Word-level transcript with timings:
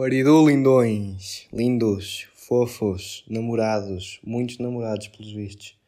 Guaridu 0.00 0.48
lindões, 0.48 1.46
lindos, 1.52 2.26
fofos, 2.32 3.22
namorados, 3.28 4.18
muitos 4.24 4.56
namorados 4.56 5.08
pelos 5.08 5.30
vistos. 5.30 5.78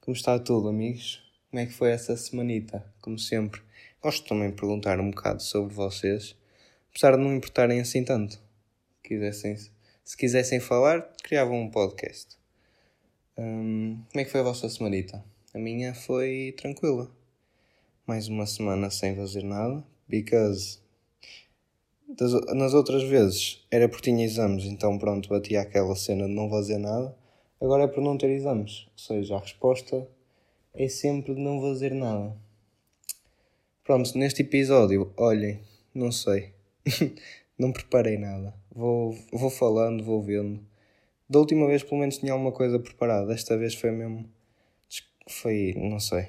Como 0.00 0.12
está 0.12 0.36
tudo, 0.40 0.68
amigos? 0.68 1.22
Como 1.48 1.62
é 1.62 1.66
que 1.66 1.72
foi 1.72 1.92
essa 1.92 2.16
semanita? 2.16 2.84
Como 3.00 3.16
sempre, 3.16 3.62
gosto 4.02 4.26
também 4.26 4.50
de 4.50 4.56
perguntar 4.56 4.98
um 4.98 5.12
bocado 5.12 5.40
sobre 5.40 5.72
vocês, 5.72 6.34
apesar 6.90 7.12
de 7.12 7.22
não 7.22 7.32
importarem 7.32 7.78
assim 7.78 8.02
tanto. 8.02 8.40
Quisessem, 9.04 9.56
se 10.04 10.16
quisessem 10.16 10.58
falar, 10.58 11.08
criavam 11.22 11.60
um 11.60 11.70
podcast. 11.70 12.36
Hum, 13.38 14.02
como 14.10 14.20
é 14.20 14.24
que 14.24 14.32
foi 14.32 14.40
a 14.40 14.44
vossa 14.44 14.68
semanita? 14.68 15.24
A 15.54 15.60
minha 15.60 15.94
foi 15.94 16.56
tranquila. 16.56 17.08
Mais 18.04 18.26
uma 18.26 18.46
semana 18.46 18.90
sem 18.90 19.14
fazer 19.14 19.44
nada, 19.44 19.84
because 20.08 20.82
das, 22.16 22.32
nas 22.54 22.74
outras 22.74 23.02
vezes 23.02 23.64
era 23.70 23.88
porque 23.88 24.10
tinha 24.10 24.24
exames, 24.24 24.64
então 24.64 24.98
pronto, 24.98 25.28
batia 25.28 25.60
aquela 25.60 25.96
cena 25.96 26.26
de 26.26 26.32
não 26.32 26.48
fazer 26.48 26.78
nada. 26.78 27.14
Agora 27.60 27.84
é 27.84 27.86
por 27.88 28.02
não 28.02 28.16
ter 28.16 28.30
exames. 28.30 28.86
Ou 28.92 28.98
seja, 28.98 29.36
a 29.36 29.40
resposta 29.40 30.06
é 30.72 30.88
sempre 30.88 31.34
de 31.34 31.40
não 31.40 31.60
fazer 31.60 31.92
nada. 31.92 32.36
Pronto, 33.82 34.16
neste 34.16 34.42
episódio, 34.42 35.12
olhem, 35.16 35.60
não 35.94 36.12
sei. 36.12 36.52
não 37.58 37.72
preparei 37.72 38.16
nada. 38.16 38.54
Vou, 38.70 39.16
vou 39.32 39.50
falando, 39.50 40.02
vou 40.02 40.22
vendo. 40.22 40.60
Da 41.28 41.38
última 41.38 41.66
vez 41.66 41.82
pelo 41.82 42.00
menos 42.00 42.18
tinha 42.18 42.32
alguma 42.32 42.52
coisa 42.52 42.78
preparada. 42.78 43.26
Desta 43.26 43.56
vez 43.56 43.74
foi 43.74 43.90
mesmo. 43.90 44.28
Foi, 45.28 45.74
não 45.76 45.98
sei. 45.98 46.28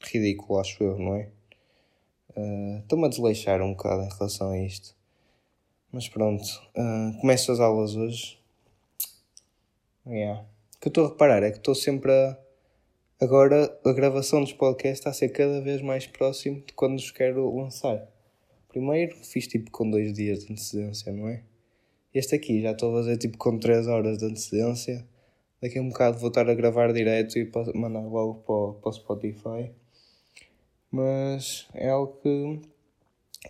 Ridículo, 0.00 0.60
acho 0.60 0.82
eu, 0.82 0.98
não 0.98 1.16
é? 1.16 1.30
Uh, 2.36 2.78
Estou-me 2.80 3.06
a 3.06 3.08
desleixar 3.08 3.62
um 3.62 3.72
bocado 3.72 4.02
em 4.02 4.08
relação 4.08 4.50
a 4.50 4.58
isto. 4.58 4.94
Mas 5.92 6.08
pronto, 6.08 6.44
uh, 6.76 7.18
começo 7.20 7.52
as 7.52 7.60
aulas 7.60 7.94
hoje. 7.94 8.38
Yeah. 10.06 10.42
O 10.76 10.80
que 10.80 10.88
eu 10.88 10.90
estou 10.90 11.06
a 11.06 11.08
reparar 11.08 11.42
é 11.42 11.50
que 11.50 11.58
estou 11.58 11.74
sempre 11.74 12.12
a. 12.12 12.38
Agora 13.20 13.78
a 13.84 13.92
gravação 13.92 14.40
dos 14.40 14.52
podcasts 14.52 14.98
está 14.98 15.10
a 15.10 15.14
ser 15.14 15.28
cada 15.30 15.60
vez 15.60 15.80
mais 15.80 16.06
próximo 16.06 16.62
de 16.66 16.72
quando 16.74 16.96
os 16.96 17.10
quero 17.10 17.56
lançar. 17.56 18.06
Primeiro 18.68 19.16
fiz 19.24 19.46
tipo 19.46 19.70
com 19.70 19.88
dois 19.88 20.12
dias 20.12 20.44
de 20.44 20.52
antecedência, 20.52 21.12
não 21.12 21.28
é? 21.28 21.44
Este 22.12 22.34
aqui 22.34 22.60
já 22.60 22.72
estou 22.72 22.92
a 22.92 23.00
fazer 23.00 23.16
tipo 23.16 23.38
com 23.38 23.58
3 23.58 23.88
horas 23.88 24.18
de 24.18 24.26
antecedência. 24.26 25.04
Daqui 25.60 25.78
a 25.78 25.82
um 25.82 25.88
bocado 25.88 26.18
vou 26.18 26.28
estar 26.28 26.48
a 26.48 26.54
gravar 26.54 26.92
direto 26.92 27.38
e 27.38 27.50
mandar 27.74 28.06
logo 28.06 28.34
para, 28.42 28.80
para 28.80 28.88
o 28.88 28.92
Spotify. 28.92 29.72
Mas 30.94 31.66
é 31.74 31.88
algo 31.88 32.20
que. 32.22 32.60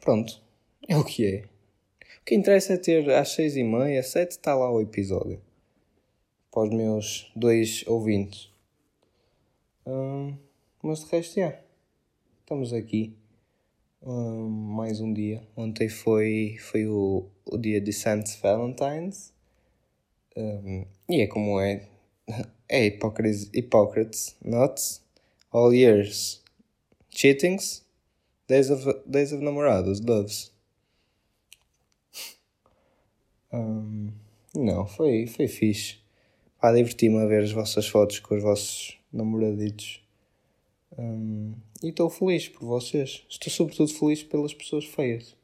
Pronto, 0.00 0.40
é 0.88 0.96
o 0.96 1.04
que 1.04 1.26
é. 1.26 1.44
O 2.22 2.24
que 2.24 2.34
interessa 2.34 2.72
é 2.72 2.78
ter 2.78 3.10
às 3.10 3.32
seis 3.32 3.54
e 3.54 3.62
meia, 3.62 4.02
sete, 4.02 4.30
está 4.30 4.54
lá 4.54 4.72
o 4.72 4.80
episódio. 4.80 5.38
Para 6.50 6.62
os 6.62 6.70
meus 6.70 7.30
dois 7.36 7.86
ouvintes. 7.86 8.50
Hum, 9.86 10.34
mas 10.82 11.00
de 11.00 11.10
resto, 11.10 11.34
já. 11.38 11.60
Estamos 12.40 12.72
aqui. 12.72 13.14
Hum, 14.02 14.48
mais 14.48 15.02
um 15.02 15.12
dia. 15.12 15.46
Ontem 15.54 15.90
foi, 15.90 16.56
foi 16.58 16.86
o, 16.86 17.26
o 17.44 17.58
dia 17.58 17.78
de 17.78 17.92
Saint 17.92 18.26
Valentine's. 18.40 19.34
Um, 20.34 20.86
e 21.10 21.20
é 21.20 21.26
como 21.26 21.60
é. 21.60 21.86
É 22.66 22.86
Hippocrates, 22.86 23.50
Hippocrates 23.52 24.34
not 24.42 24.80
all 25.52 25.74
years. 25.74 26.42
Cheatings, 27.14 27.86
Days 28.48 28.70
of, 28.70 28.84
Days 29.06 29.32
of 29.32 29.42
Namorados, 29.42 30.00
Loves. 30.00 30.52
Um, 33.52 34.10
não, 34.52 34.84
foi, 34.84 35.28
foi 35.28 35.46
fixe. 35.46 35.98
Pá, 36.60 36.72
diverti-me 36.72 37.18
a 37.18 37.26
ver 37.26 37.44
as 37.44 37.52
vossas 37.52 37.86
fotos 37.86 38.18
com 38.18 38.34
os 38.34 38.42
vossos 38.42 38.98
namoraditos. 39.12 40.02
Um, 40.98 41.54
e 41.84 41.90
estou 41.90 42.10
feliz 42.10 42.48
por 42.48 42.66
vocês. 42.66 43.24
Estou 43.30 43.50
sobretudo 43.52 43.94
feliz 43.94 44.24
pelas 44.24 44.52
pessoas 44.52 44.84
feias. 44.84 45.36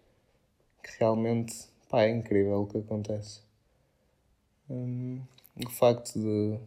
Que 0.82 0.90
realmente, 0.98 1.54
pá, 1.88 2.02
é 2.02 2.10
incrível 2.10 2.62
o 2.62 2.66
que 2.66 2.78
acontece. 2.78 3.42
Um, 4.68 5.20
o 5.64 5.70
facto 5.70 6.18
de 6.18 6.58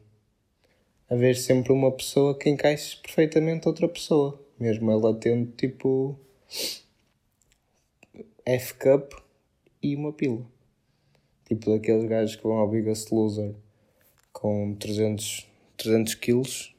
haver 1.09 1.35
sempre 1.35 1.73
uma 1.73 1.91
pessoa 1.91 2.37
que 2.37 2.49
encaixe 2.49 2.95
perfeitamente 2.97 3.67
outra 3.67 3.89
pessoa 3.89 4.39
mesmo 4.59 4.91
ela 4.91 5.13
tendo 5.13 5.51
tipo 5.51 6.17
F-Cup 8.45 9.13
e 9.81 9.95
uma 9.95 10.13
pila. 10.13 10.45
Tipo 11.45 11.71
daqueles 11.71 12.05
gajos 12.05 12.35
que 12.35 12.43
vão 12.43 12.57
ao 12.57 12.69
Biggest 12.69 13.11
Loser 13.11 13.53
com 14.31 14.75
300, 14.75 15.47
300 15.77 16.15
quilos. 16.15 16.75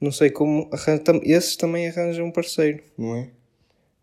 Não 0.00 0.12
sei 0.12 0.30
como. 0.30 0.70
Esses 1.24 1.56
também 1.56 1.88
arranjam 1.88 2.26
um 2.26 2.32
parceiro, 2.32 2.82
não 2.96 3.16
é? 3.16 3.30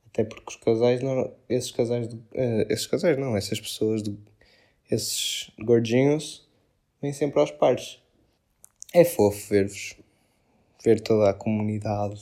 Até 0.08 0.24
porque 0.24 0.50
os 0.50 0.56
casais, 0.58 1.02
não, 1.02 1.34
esses 1.50 1.72
casais, 1.72 2.08
de, 2.08 2.16
uh, 2.16 2.66
esses 2.70 2.88
casais 2.88 3.18
não, 3.18 3.36
essas 3.36 3.60
pessoas, 3.60 4.02
de, 4.02 4.18
esses 4.90 5.52
gordinhos, 5.60 6.48
vêm 7.02 7.12
sempre 7.12 7.40
aos 7.40 7.52
pares. 7.52 8.02
É 8.94 9.04
fofo 9.04 9.50
ver-vos, 9.50 9.98
ver 10.84 11.02
toda 11.02 11.30
a 11.30 11.34
comunidade 11.34 12.22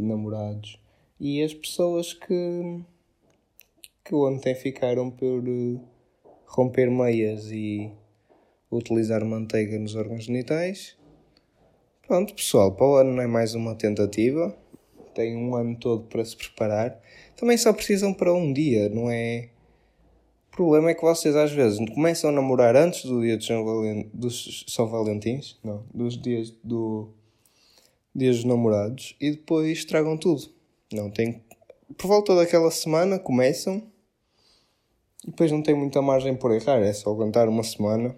de 0.00 0.06
namorados 0.06 0.80
e 1.18 1.42
as 1.42 1.54
pessoas 1.54 2.12
que, 2.12 2.80
que 4.04 4.14
ontem 4.14 4.54
ficaram 4.54 5.10
por 5.10 5.48
uh, 5.48 5.80
romper 6.46 6.90
meias 6.90 7.50
e 7.50 7.90
utilizar 8.70 9.24
manteiga 9.24 9.78
nos 9.78 9.94
órgãos 9.94 10.24
genitais. 10.24 10.96
Pronto, 12.06 12.34
pessoal, 12.34 12.72
para 12.72 12.86
o 12.86 12.94
ano 12.96 13.14
não 13.14 13.22
é 13.22 13.26
mais 13.26 13.54
uma 13.54 13.74
tentativa. 13.74 14.56
Tem 15.14 15.36
um 15.36 15.56
ano 15.56 15.76
todo 15.76 16.04
para 16.04 16.24
se 16.24 16.36
preparar. 16.36 17.00
Também 17.36 17.56
só 17.56 17.72
precisam 17.72 18.12
para 18.12 18.32
um 18.32 18.52
dia, 18.52 18.88
não 18.88 19.10
é? 19.10 19.48
O 20.52 20.56
problema 20.56 20.90
é 20.90 20.94
que 20.94 21.02
vocês 21.02 21.34
às 21.34 21.52
vezes 21.52 21.78
começam 21.90 22.30
a 22.30 22.32
namorar 22.32 22.76
antes 22.76 23.04
do 23.04 23.20
dia 23.20 23.36
de 23.36 23.44
São 23.44 23.64
dos 24.12 24.64
São 24.68 24.86
Valentins, 24.86 25.58
não, 25.62 25.84
dos 25.92 26.20
dias 26.20 26.50
do 26.62 27.10
dias 28.16 28.36
dos 28.36 28.44
namorados 28.44 29.14
e 29.20 29.32
depois 29.32 29.78
estragam 29.78 30.16
tudo. 30.16 30.48
Não 30.92 31.10
tem. 31.10 31.42
Por 31.98 32.08
volta 32.08 32.34
daquela 32.34 32.70
semana 32.70 33.18
começam 33.18 33.82
e 35.24 35.30
depois 35.30 35.52
não 35.52 35.62
tem 35.62 35.74
muita 35.74 36.00
margem 36.00 36.34
por 36.34 36.52
errar, 36.52 36.80
é 36.82 36.92
só 36.92 37.10
aguentar 37.10 37.48
uma 37.48 37.62
semana 37.62 38.16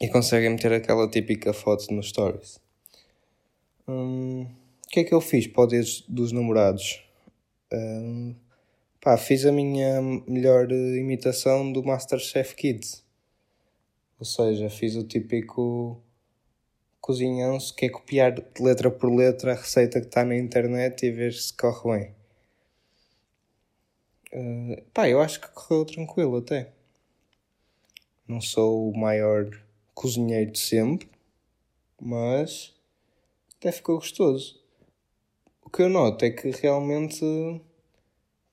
e 0.00 0.08
conseguem 0.08 0.50
meter 0.50 0.72
aquela 0.72 1.08
típica 1.08 1.52
foto 1.52 1.92
nos 1.92 2.08
stories. 2.08 2.58
Hum, 3.86 4.46
o 4.86 4.88
que 4.88 5.00
é 5.00 5.04
que 5.04 5.12
eu 5.12 5.20
fiz 5.20 5.46
para 5.46 5.64
o 5.64 5.66
dia 5.66 5.82
dos 6.08 6.32
namorados? 6.32 7.04
Hum, 7.72 8.34
pá, 9.00 9.16
fiz 9.16 9.44
a 9.44 9.52
minha 9.52 10.00
melhor 10.26 10.70
imitação 10.72 11.70
do 11.70 11.82
Masterchef 11.84 12.54
Kids. 12.54 13.04
Ou 14.18 14.24
seja, 14.24 14.70
fiz 14.70 14.96
o 14.96 15.04
típico 15.04 16.00
cozinhão-se 17.04 17.70
que 17.74 17.84
é 17.84 17.90
copiar 17.90 18.34
letra 18.58 18.90
por 18.90 19.14
letra 19.14 19.52
a 19.52 19.56
receita 19.56 20.00
que 20.00 20.06
está 20.06 20.24
na 20.24 20.34
internet 20.34 21.04
e 21.04 21.10
ver 21.10 21.34
se 21.34 21.52
corre 21.52 21.98
bem. 21.98 22.14
Uh, 24.32 24.82
pá, 24.94 25.06
eu 25.06 25.20
acho 25.20 25.38
que 25.38 25.48
correu 25.48 25.84
tranquilo 25.84 26.38
até. 26.38 26.72
Não 28.26 28.40
sou 28.40 28.90
o 28.90 28.96
maior 28.96 29.50
cozinheiro 29.94 30.52
de 30.52 30.58
sempre, 30.58 31.06
mas 32.00 32.74
até 33.58 33.70
ficou 33.70 33.96
gostoso. 33.96 34.58
O 35.62 35.68
que 35.68 35.82
eu 35.82 35.90
noto 35.90 36.24
é 36.24 36.30
que 36.30 36.52
realmente 36.52 37.22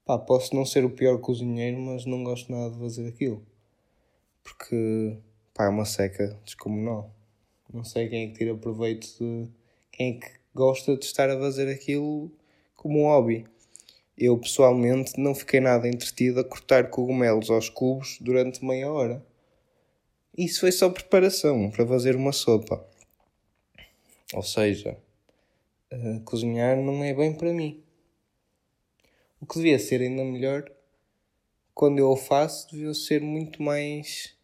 pá, 0.04 0.20
posso 0.20 0.54
não 0.54 0.66
ser 0.66 0.84
o 0.84 0.90
pior 0.90 1.22
cozinheiro, 1.22 1.80
mas 1.80 2.06
não 2.06 2.22
gosto 2.22 2.52
nada 2.52 2.74
de 2.74 2.80
fazer 2.80 3.08
aquilo. 3.08 3.42
Porque 4.44 5.18
pá, 5.54 5.68
é 5.68 5.70
uma 5.70 5.86
seca 5.86 6.38
descomunal. 6.44 7.16
Não 7.74 7.84
sei 7.86 8.10
quem 8.10 8.24
é 8.24 8.28
que 8.28 8.38
tira 8.38 8.56
proveito 8.56 9.08
de. 9.20 9.50
quem 9.92 10.18
é 10.18 10.20
que 10.20 10.32
gosta 10.54 10.98
de 10.98 11.06
estar 11.06 11.30
a 11.30 11.40
fazer 11.40 11.72
aquilo 11.72 12.30
como 12.76 13.00
um 13.00 13.06
hobby. 13.06 13.46
Eu 14.18 14.38
pessoalmente 14.38 15.20
não 15.20 15.34
fiquei 15.34 15.60
nada 15.60 15.88
entretido 15.88 16.40
a 16.42 16.44
cortar 16.44 16.90
cogumelos 16.90 17.50
aos 17.50 17.70
cubos 17.70 18.18
durante 18.20 18.64
meia 18.64 18.92
hora. 18.92 19.26
Isso 20.38 20.62
foi 20.62 20.72
só 20.72 20.90
preparação 20.90 21.70
para 21.72 21.88
fazer 21.88 22.16
uma 22.16 22.32
sopa. 22.32 22.86
Ou 24.34 24.44
seja, 24.44 24.98
uh, 25.92 26.20
cozinhar 26.22 26.78
não 26.78 27.04
é 27.04 27.14
bem 27.14 27.34
para 27.34 27.54
mim. 27.54 27.82
O 29.40 29.46
que 29.46 29.56
devia 29.56 29.80
ser 29.80 30.02
ainda 30.02 30.24
melhor, 30.24 30.70
quando 31.74 32.00
eu 32.00 32.10
o 32.10 32.18
faço, 32.18 32.70
devia 32.72 32.94
ser 32.94 33.22
muito 33.22 33.64
mais. 33.64 34.36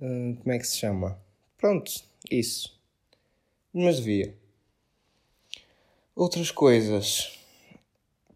Uh, 0.00 0.36
como 0.36 0.52
é 0.52 0.58
que 0.58 0.66
se 0.66 0.78
chama? 0.78 1.20
Pronto, 1.58 1.92
isso. 2.28 2.78
Mas 3.72 3.98
devia. 3.98 4.34
Outras 6.14 6.50
coisas. 6.50 7.38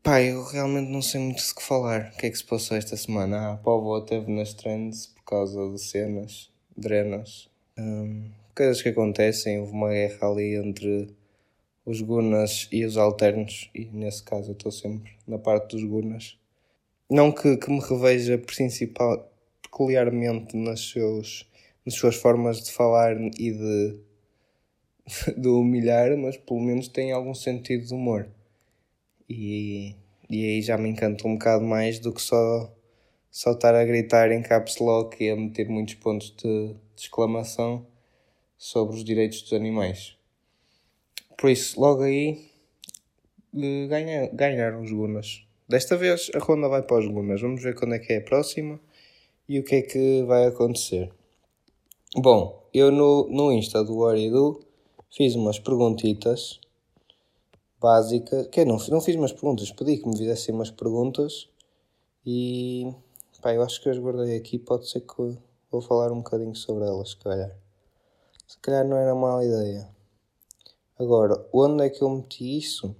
Pá, 0.02 0.22
eu 0.22 0.44
realmente 0.44 0.90
não 0.90 1.02
sei 1.02 1.20
muito 1.20 1.40
o 1.40 1.54
que 1.54 1.62
falar. 1.62 2.12
O 2.14 2.18
que 2.18 2.26
é 2.26 2.30
que 2.30 2.36
se 2.36 2.44
passou 2.44 2.76
esta 2.76 2.96
semana? 2.96 3.38
Ah, 3.38 3.52
a 3.54 3.56
Povo 3.56 4.00
teve 4.02 4.30
nas 4.30 4.54
trends 4.54 5.06
por 5.06 5.24
causa 5.24 5.70
de 5.70 5.80
cenas, 5.80 6.50
drenas. 6.76 7.48
Hum, 7.76 8.30
coisas 8.54 8.80
que 8.80 8.90
acontecem. 8.90 9.58
Houve 9.58 9.72
uma 9.72 9.90
guerra 9.90 10.28
ali 10.28 10.54
entre 10.54 11.14
os 11.84 12.00
Gunas 12.00 12.68
e 12.70 12.84
os 12.84 12.96
Alternos. 12.96 13.70
E 13.74 13.86
nesse 13.86 14.22
caso 14.22 14.50
eu 14.50 14.54
estou 14.54 14.70
sempre 14.70 15.12
na 15.26 15.38
parte 15.38 15.76
dos 15.76 15.84
Gunas. 15.84 16.38
Não 17.10 17.32
que, 17.32 17.56
que 17.56 17.70
me 17.70 17.80
reveja 17.80 18.38
principal, 18.38 19.30
peculiarmente 19.62 20.56
nas, 20.56 20.80
seus, 20.90 21.46
nas 21.84 21.94
suas 21.94 22.16
formas 22.16 22.62
de 22.62 22.72
falar 22.72 23.16
e 23.20 23.52
de, 23.52 23.98
de 25.36 25.48
humilhar, 25.48 26.16
mas 26.16 26.36
pelo 26.36 26.60
menos 26.60 26.88
tem 26.88 27.12
algum 27.12 27.34
sentido 27.34 27.86
de 27.86 27.94
humor. 27.94 28.28
E, 29.28 29.94
e 30.28 30.44
aí 30.44 30.62
já 30.62 30.76
me 30.78 30.88
encanta 30.88 31.26
um 31.26 31.34
bocado 31.34 31.64
mais 31.64 31.98
do 31.98 32.12
que 32.12 32.20
só, 32.20 32.72
só 33.30 33.52
estar 33.52 33.74
a 33.74 33.84
gritar 33.84 34.30
em 34.32 34.42
caps 34.42 34.78
lock 34.78 35.22
e 35.22 35.30
a 35.30 35.36
meter 35.36 35.68
muitos 35.68 35.94
pontos 35.94 36.34
de, 36.36 36.68
de 36.68 37.02
exclamação 37.02 37.86
sobre 38.56 38.96
os 38.96 39.04
direitos 39.04 39.42
dos 39.42 39.52
animais. 39.52 40.16
Por 41.36 41.50
isso, 41.50 41.78
logo 41.80 42.02
aí, 42.02 42.48
eh, 43.54 43.86
ganha, 43.86 44.30
ganharam 44.32 44.82
os 44.82 44.90
Gunas. 44.90 45.46
Desta 45.68 45.96
vez 45.96 46.30
a 46.34 46.38
ronda 46.38 46.68
vai 46.68 46.82
para 46.82 46.98
os 46.98 47.06
Gunas. 47.06 47.40
Vamos 47.40 47.62
ver 47.62 47.74
quando 47.74 47.94
é 47.94 47.98
que 47.98 48.12
é 48.12 48.18
a 48.18 48.22
próxima 48.22 48.80
e 49.48 49.58
o 49.58 49.64
que 49.64 49.76
é 49.76 49.82
que 49.82 50.22
vai 50.24 50.46
acontecer. 50.46 51.10
Bom, 52.16 52.62
eu 52.72 52.92
no, 52.92 53.28
no 53.28 53.50
Insta 53.50 53.82
do 53.82 53.98
Oridu 53.98 54.60
fiz 55.10 55.34
umas 55.34 55.58
perguntitas 55.58 56.60
básica. 57.80 58.44
Que 58.44 58.64
não, 58.64 58.76
não 58.88 59.00
fiz 59.00 59.16
umas 59.16 59.32
perguntas, 59.32 59.72
pedi 59.72 59.98
que 59.98 60.08
me 60.08 60.16
fizessem 60.16 60.54
umas 60.54 60.70
perguntas 60.70 61.48
e 62.24 62.88
pá, 63.42 63.52
eu 63.52 63.62
acho 63.62 63.82
que 63.82 63.88
as 63.88 63.98
guardei 63.98 64.36
aqui. 64.36 64.60
Pode 64.60 64.88
ser 64.88 65.00
que 65.00 65.36
vou 65.70 65.82
falar 65.82 66.12
um 66.12 66.18
bocadinho 66.18 66.54
sobre 66.54 66.84
elas, 66.84 67.10
se 67.10 67.16
calhar. 67.16 67.50
Se 68.46 68.58
calhar 68.58 68.86
não 68.86 68.96
era 68.96 69.12
má 69.12 69.44
ideia. 69.44 69.88
Agora, 70.96 71.44
onde 71.52 71.84
é 71.84 71.90
que 71.90 72.00
eu 72.00 72.10
meti 72.10 72.58
isso? 72.58 72.94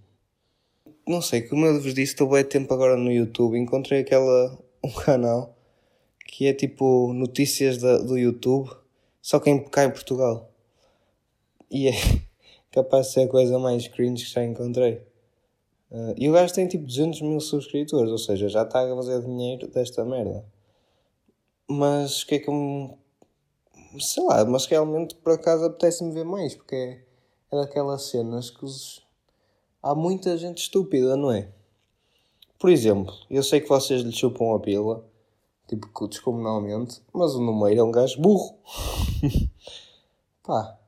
Não 1.07 1.23
sei, 1.23 1.43
como 1.43 1.67
eu 1.67 1.75
vos 1.81 1.95
disse, 1.95 2.15
estou 2.15 2.29
bem 2.29 2.45
tempo 2.45 2.75
agora 2.75 2.97
no 2.97 3.13
YouTube. 3.13 3.57
Encontrei 3.57 4.01
aquela, 4.01 4.59
um 4.83 4.91
canal 4.91 5.55
que 6.27 6.49
é 6.49 6.53
tipo 6.53 7.13
notícias 7.13 7.79
da, 7.79 7.99
do 7.99 8.19
YouTube, 8.19 8.69
só 9.25 9.41
que 9.41 9.49
em, 9.49 9.65
cá 9.65 9.85
em 9.85 9.91
Portugal. 9.91 10.51
E 11.71 11.89
é, 11.89 11.93
capaz 12.71 13.07
de 13.07 13.13
ser 13.15 13.21
a 13.23 13.29
coisa 13.29 13.59
mais 13.59 13.89
cringe 13.89 14.23
que 14.23 14.31
já 14.31 14.45
encontrei. 14.45 14.97
Uh, 15.91 16.15
e 16.19 16.29
o 16.29 16.33
gajo 16.35 16.53
tem 16.53 16.69
tipo 16.69 16.85
200 16.85 17.23
mil 17.23 17.41
subscritores, 17.41 18.11
ou 18.11 18.19
seja, 18.19 18.51
já 18.51 18.65
está 18.65 18.83
a 18.83 18.95
fazer 18.95 19.23
dinheiro 19.23 19.67
desta 19.69 20.05
merda. 20.05 20.45
Mas 21.67 22.21
o 22.21 22.27
que 22.27 22.35
é 22.35 22.39
que 22.39 22.51
eu. 22.51 22.99
Sei 23.99 24.23
lá, 24.23 24.45
mas 24.45 24.67
realmente 24.67 25.15
por 25.15 25.33
acaso 25.33 25.65
apetece-me 25.65 26.13
ver 26.13 26.25
mais, 26.25 26.55
porque 26.55 26.75
é, 26.75 27.01
é 27.51 27.57
daquelas 27.57 28.03
cenas 28.03 28.51
que 28.51 28.63
os... 28.63 29.03
há 29.83 29.95
muita 29.95 30.37
gente 30.37 30.59
estúpida, 30.59 31.17
não 31.17 31.33
é? 31.33 31.49
Por 32.59 32.69
exemplo, 32.69 33.15
eu 33.31 33.43
sei 33.43 33.61
que 33.63 33.69
vocês 33.69 34.03
lhe 34.03 34.13
chupam 34.13 34.55
a 34.55 34.61
pila, 34.61 35.03
tipo 35.67 36.09
descomunalmente, 36.09 37.03
mas 37.13 37.35
o 37.35 37.41
número 37.41 37.79
é 37.79 37.83
um 37.83 37.91
gajo 37.91 38.21
burro. 38.21 38.59
Pá, 40.43 40.79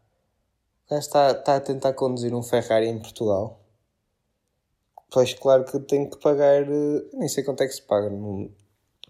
o 0.86 0.90
gajo 0.90 1.00
está, 1.00 1.30
está 1.32 1.56
a 1.56 1.60
tentar 1.60 1.92
conduzir 1.94 2.34
um 2.34 2.42
Ferrari 2.42 2.86
em 2.86 2.98
Portugal. 2.98 3.60
Pois, 5.10 5.34
claro 5.34 5.64
que 5.64 5.78
tem 5.80 6.08
que 6.08 6.18
pagar. 6.18 6.62
Eh, 6.62 7.04
nem 7.14 7.28
sei 7.28 7.42
quanto 7.42 7.62
é 7.62 7.66
que 7.66 7.72
se 7.72 7.82
paga. 7.82 8.10
Não 8.10 8.50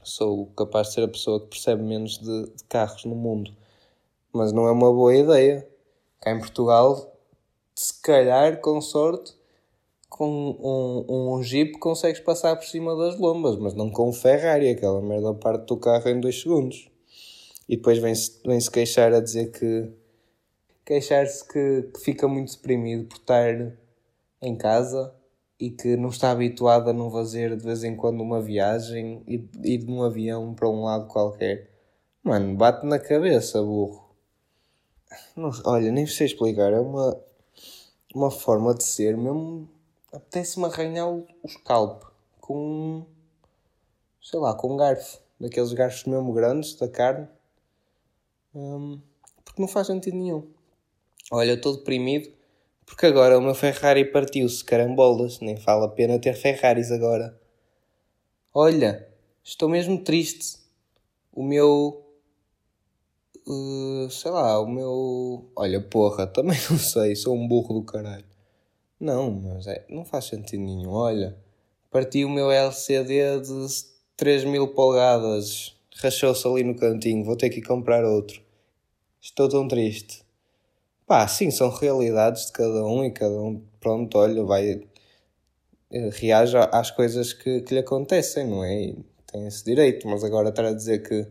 sou 0.03 0.47
capaz 0.57 0.89
de 0.89 0.95
ser 0.95 1.03
a 1.03 1.09
pessoa 1.09 1.41
que 1.41 1.49
percebe 1.49 1.83
menos 1.83 2.19
de, 2.19 2.47
de 2.47 2.65
carros 2.65 3.05
no 3.05 3.15
mundo. 3.15 3.53
Mas 4.33 4.53
não 4.53 4.67
é 4.69 4.73
uma 4.73 4.93
boa 4.93 5.15
ideia. 5.15 5.69
Cá 6.21 6.31
em 6.31 6.39
Portugal, 6.39 7.13
se 7.75 8.01
calhar, 8.01 8.61
com 8.61 8.81
sorte, 8.81 9.36
com 10.17 11.07
um, 11.09 11.37
um 11.37 11.43
Jeep 11.43 11.79
consegues 11.79 12.21
passar 12.21 12.57
por 12.57 12.65
cima 12.65 12.97
das 12.97 13.19
lombas, 13.19 13.57
mas 13.57 13.75
não 13.75 13.91
com 13.91 14.09
um 14.09 14.13
Ferrari, 14.13 14.71
aquela 14.71 15.01
merda 15.03 15.35
parte 15.35 15.67
do 15.67 15.77
carro 15.77 16.09
em 16.09 16.21
dois 16.21 16.41
segundos. 16.41 16.89
E 17.69 17.77
depois 17.77 17.99
vem-se 17.99 18.41
vem 18.45 18.61
-se 18.61 18.71
queixar 18.71 19.13
a 19.13 19.21
dizer 19.21 19.51
que 19.51 19.91
queixar-se 20.85 21.47
que, 21.47 21.91
que 21.93 22.01
fica 22.01 22.29
muito 22.29 22.53
deprimido 22.53 23.07
por 23.07 23.17
estar 23.17 23.73
em 24.41 24.57
casa 24.57 25.13
e 25.59 25.71
que 25.71 25.97
não 25.97 26.11
está 26.11 26.31
habituado 26.31 26.91
a 26.91 26.93
não 26.93 27.11
fazer 27.11 27.57
de 27.57 27.65
vez 27.65 27.83
em 27.83 27.97
quando 27.97 28.21
uma 28.21 28.41
viagem 28.41 29.23
e 29.27 29.49
ir 29.65 29.85
num 29.85 30.03
avião 30.03 30.55
para 30.55 30.69
um 30.69 30.85
lado 30.85 31.07
qualquer. 31.09 31.71
Mano, 32.23 32.57
bate 32.57 32.87
na 32.87 32.99
cabeça, 32.99 33.63
burro. 33.63 34.07
Não, 35.35 35.51
olha, 35.65 35.91
nem 35.91 36.07
sei 36.07 36.27
explicar. 36.27 36.73
É 36.73 36.81
uma, 36.81 37.19
uma 38.15 38.31
forma 38.31 38.75
de 38.75 38.85
ser 38.85 39.17
mesmo. 39.17 39.69
Apetece-me 40.17 40.65
arranhar 40.65 41.09
o, 41.09 41.27
scalp 41.47 42.05
com. 42.41 43.05
sei 44.23 44.41
lá, 44.41 44.55
com 44.55 44.73
um 44.73 44.77
garfo. 44.77 45.21
Daqueles 45.39 45.75
garfos 45.75 46.05
mesmo 46.05 46.33
grandes 46.33 46.75
da 46.75 46.89
carne. 46.89 47.29
Hum, 48.55 48.99
porque 49.45 49.61
não 49.61 49.69
faz 49.69 49.89
sentido 49.89 50.17
nenhum. 50.17 50.51
Olha, 51.31 51.51
eu 51.51 51.57
estou 51.57 51.77
deprimido 51.77 52.33
porque 52.87 53.05
agora 53.05 53.37
o 53.37 53.43
meu 53.43 53.55
Ferrari 53.55 54.05
partiu-se, 54.07 54.65
carambolas. 54.65 55.41
Nem 55.41 55.57
vale 55.57 55.85
a 55.85 55.89
pena 55.89 56.19
ter 56.19 56.35
Ferraris 56.35 56.91
agora. 56.91 57.39
Olha, 58.55 59.07
estou 59.45 59.69
mesmo 59.69 60.03
triste. 60.03 60.61
O 61.31 61.43
meu. 61.43 62.03
Uh, 63.47 64.09
sei 64.09 64.31
lá, 64.31 64.59
o 64.61 64.67
meu. 64.67 65.51
Olha, 65.55 65.79
porra, 65.79 66.25
também 66.33 66.57
não 66.71 66.79
sei, 66.79 67.15
sou 67.15 67.37
um 67.37 67.47
burro 67.47 67.75
do 67.75 67.83
caralho. 67.83 68.36
Não, 68.99 69.31
mas 69.31 69.67
é, 69.67 69.85
não 69.89 70.05
faz 70.05 70.27
sentido 70.27 70.63
nenhum. 70.63 70.91
Olha, 70.91 71.37
parti 71.91 72.25
o 72.25 72.31
meu 72.31 72.51
LCD 72.51 73.41
de 73.41 73.67
3 74.17 74.45
mil 74.45 74.69
polegadas, 74.69 75.77
rachou-se 75.97 76.47
ali 76.47 76.65
no 76.65 76.75
cantinho, 76.75 77.25
vou 77.25 77.37
ter 77.37 77.51
que 77.51 77.61
comprar 77.61 78.05
outro. 78.05 78.43
Estou 79.21 79.49
tão 79.49 79.69
triste. 79.69 80.25
Pá, 81.07 81.27
sim, 81.29 81.51
são 81.51 81.71
realidades 81.71 82.47
de 82.47 82.53
cada 82.53 82.85
um 82.85 83.05
e 83.05 83.11
cada 83.11 83.35
um, 83.41 83.63
pronto, 83.81 84.19
olha, 84.19 84.43
vai. 84.45 84.83
Eh, 85.91 86.11
reage 86.13 86.57
às 86.57 86.91
coisas 86.91 87.33
que, 87.33 87.61
que 87.63 87.75
lhe 87.75 87.81
acontecem, 87.81 88.47
não 88.47 88.65
é? 88.65 88.83
E 88.83 89.05
tem 89.27 89.47
esse 89.47 89.65
direito, 89.65 90.09
mas 90.09 90.25
agora 90.25 90.49
estar 90.49 90.65
a 90.65 90.73
dizer 90.73 91.03
que 91.03 91.27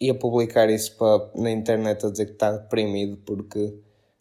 ia 0.00 0.14
publicar 0.14 0.68
isso 0.70 0.96
para, 0.96 1.30
na 1.34 1.50
internet 1.50 2.04
a 2.04 2.10
dizer 2.10 2.26
que 2.26 2.32
está 2.32 2.52
deprimido 2.52 3.16
porque 3.24 3.74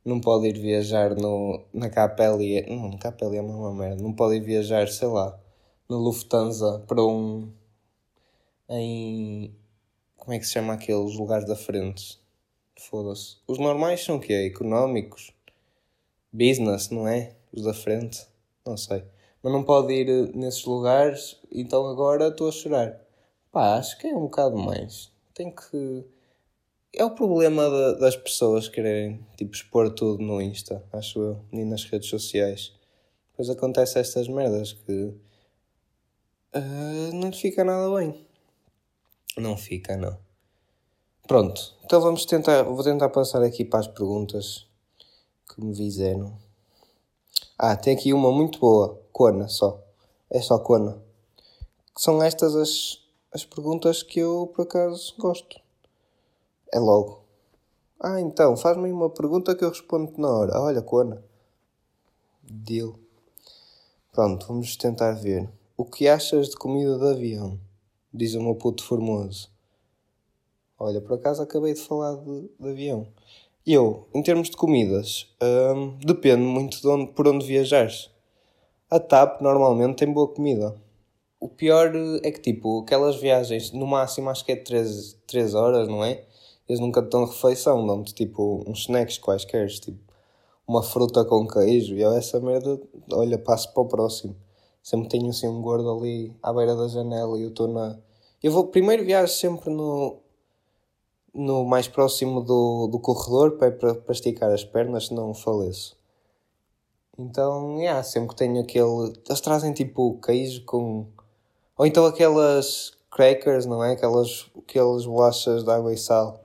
não 0.05 0.21
pode 0.21 0.47
ir 0.47 0.59
viajar 0.59 1.15
no, 1.15 1.65
na 1.73 1.89
KPLE. 1.89 2.67
Não, 2.69 2.91
na 2.91 2.97
KPLE 2.97 3.37
é 3.37 3.41
uma 3.41 3.73
merda. 3.73 4.03
Não 4.03 4.13
pode 4.13 4.35
ir 4.35 4.41
viajar, 4.41 4.87
sei 4.87 5.07
lá, 5.07 5.37
no 5.89 5.97
Lufthansa 5.97 6.83
para 6.87 7.03
um. 7.03 7.51
em. 8.69 9.55
Como 10.15 10.33
é 10.33 10.39
que 10.39 10.45
se 10.45 10.53
chama 10.53 10.73
aqueles 10.73 11.15
lugares 11.15 11.45
da 11.45 11.55
frente? 11.55 12.19
Foda-se. 12.79 13.37
Os 13.47 13.57
normais 13.57 14.03
são 14.03 14.17
o 14.17 14.19
quê? 14.19 14.33
Económicos? 14.53 15.33
Business, 16.31 16.89
não 16.89 17.07
é? 17.07 17.35
Os 17.51 17.63
da 17.63 17.73
frente? 17.73 18.25
Não 18.65 18.77
sei. 18.77 19.03
Mas 19.41 19.53
não 19.53 19.63
pode 19.63 19.93
ir 19.93 20.35
nesses 20.35 20.65
lugares, 20.65 21.39
então 21.51 21.87
agora 21.87 22.27
estou 22.29 22.49
a 22.49 22.51
chorar. 22.51 22.99
Pá, 23.51 23.77
acho 23.77 23.97
que 23.99 24.07
é 24.07 24.15
um 24.15 24.21
bocado 24.21 24.57
mais. 24.57 25.11
Tem 25.33 25.51
que. 25.51 26.03
É 26.97 27.03
o 27.03 27.11
problema 27.11 27.69
de, 27.69 27.99
das 27.99 28.15
pessoas 28.15 28.69
quererem 28.69 29.19
tipo, 29.35 29.53
expor 29.53 29.89
tudo 29.89 30.23
no 30.23 30.41
Insta, 30.41 30.81
acho 30.93 31.19
eu, 31.21 31.39
e 31.51 31.65
nas 31.65 31.83
redes 31.83 32.09
sociais. 32.09 32.73
Depois 33.31 33.49
acontece 33.49 33.99
estas 33.99 34.29
merdas 34.29 34.71
que. 34.71 35.13
Uh, 36.55 37.13
não 37.13 37.33
fica 37.33 37.65
nada 37.65 37.93
bem. 37.97 38.25
Não 39.37 39.57
fica, 39.57 39.97
não. 39.97 40.17
Pronto, 41.27 41.75
então 41.83 41.99
vamos 41.99 42.23
tentar, 42.25 42.63
vou 42.63 42.81
tentar 42.81 43.09
passar 43.09 43.43
aqui 43.43 43.65
para 43.65 43.79
as 43.79 43.87
perguntas 43.87 44.65
que 45.53 45.61
me 45.61 45.75
fizeram. 45.75 46.37
Ah, 47.57 47.75
tem 47.75 47.93
aqui 47.93 48.13
uma 48.13 48.31
muito 48.31 48.57
boa, 48.59 49.01
Cona 49.11 49.49
só. 49.49 49.83
É 50.29 50.39
só 50.39 50.59
Cona. 50.59 50.97
São 51.97 52.23
estas 52.23 52.55
as, 52.55 52.99
as 53.33 53.43
perguntas 53.43 54.01
que 54.01 54.19
eu 54.19 54.49
por 54.55 54.61
acaso 54.61 55.13
gosto. 55.17 55.64
É 56.73 56.79
logo. 56.79 57.23
Ah, 57.99 58.19
então, 58.19 58.57
faz-me 58.57 58.91
uma 58.91 59.09
pergunta 59.09 59.55
que 59.55 59.63
eu 59.63 59.69
respondo 59.69 60.13
na 60.17 60.29
hora. 60.29 60.59
Olha, 60.59 60.81
Cona. 60.81 61.23
Deal. 62.43 62.95
Pronto, 64.11 64.47
vamos 64.47 64.75
tentar 64.75 65.13
ver. 65.13 65.49
O 65.77 65.83
que 65.83 66.07
achas 66.07 66.49
de 66.49 66.55
comida 66.55 66.97
de 66.97 67.07
avião? 67.07 67.59
Diz 68.13 68.33
o 68.33 68.41
meu 68.41 68.55
puto 68.55 68.83
formoso. 68.83 69.49
Olha, 70.77 71.01
por 71.01 71.13
acaso 71.13 71.41
acabei 71.41 71.73
de 71.73 71.81
falar 71.81 72.15
de, 72.15 72.49
de 72.59 72.69
avião. 72.69 73.07
Eu, 73.65 74.07
em 74.13 74.21
termos 74.21 74.49
de 74.49 74.55
comidas, 74.55 75.33
hum, 75.41 75.97
depende 76.05 76.43
muito 76.43 76.79
de 76.79 76.87
onde, 76.87 77.11
por 77.13 77.27
onde 77.27 77.45
viajares. 77.45 78.11
A 78.89 78.99
TAP 78.99 79.41
normalmente 79.41 79.97
tem 79.97 80.13
boa 80.13 80.27
comida. 80.27 80.75
O 81.39 81.49
pior 81.49 81.91
é 82.23 82.31
que, 82.31 82.39
tipo, 82.39 82.81
aquelas 82.81 83.15
viagens, 83.15 83.71
no 83.71 83.87
máximo 83.87 84.29
acho 84.29 84.45
que 84.45 84.51
é 84.51 84.55
3, 84.55 85.19
3 85.25 85.55
horas, 85.55 85.87
não 85.87 86.03
é? 86.05 86.23
Eles 86.67 86.79
nunca 86.79 87.01
te 87.01 87.09
dão 87.09 87.25
refeição, 87.25 87.85
dão-te 87.85 88.13
tipo 88.13 88.63
uns 88.67 88.79
snacks 88.79 89.19
quaisquer, 89.19 89.67
tipo 89.69 89.99
uma 90.67 90.81
fruta 90.81 91.23
com 91.23 91.47
queijo. 91.47 91.95
E 91.95 92.01
eu 92.01 92.13
essa 92.13 92.39
merda, 92.39 92.79
olha, 93.11 93.37
passo 93.37 93.71
para 93.73 93.83
o 93.83 93.87
próximo. 93.87 94.35
Sempre 94.81 95.09
tenho 95.09 95.29
assim 95.29 95.47
um 95.47 95.61
gordo 95.61 95.89
ali 95.91 96.35
à 96.41 96.51
beira 96.53 96.75
da 96.75 96.87
janela 96.87 97.37
e 97.37 97.43
eu 97.43 97.49
estou 97.49 97.67
na. 97.67 97.97
Eu 98.41 98.51
vou, 98.51 98.67
primeiro 98.67 99.05
viajo 99.05 99.33
sempre 99.33 99.69
no, 99.69 100.17
no 101.33 101.65
mais 101.65 101.87
próximo 101.87 102.41
do, 102.41 102.87
do 102.87 102.99
corredor 102.99 103.57
para, 103.57 103.71
para, 103.71 103.95
para 103.95 104.13
esticar 104.13 104.51
as 104.51 104.63
pernas, 104.63 105.07
senão 105.07 105.33
faleço. 105.33 105.95
Então, 107.17 107.79
yeah, 107.79 108.03
sempre 108.03 108.29
que 108.29 108.35
tenho 108.35 108.61
aquele. 108.61 109.13
Eles 109.27 109.41
trazem 109.41 109.73
tipo 109.73 110.19
queijo 110.19 110.65
com. 110.65 111.07
Ou 111.77 111.85
então 111.85 112.05
aquelas 112.05 112.93
crackers, 113.11 113.65
não 113.65 113.83
é? 113.83 113.93
Aquelas, 113.93 114.49
aquelas 114.57 115.05
bolachas 115.05 115.63
de 115.63 115.71
água 115.71 115.93
e 115.93 115.97
sal 115.97 116.44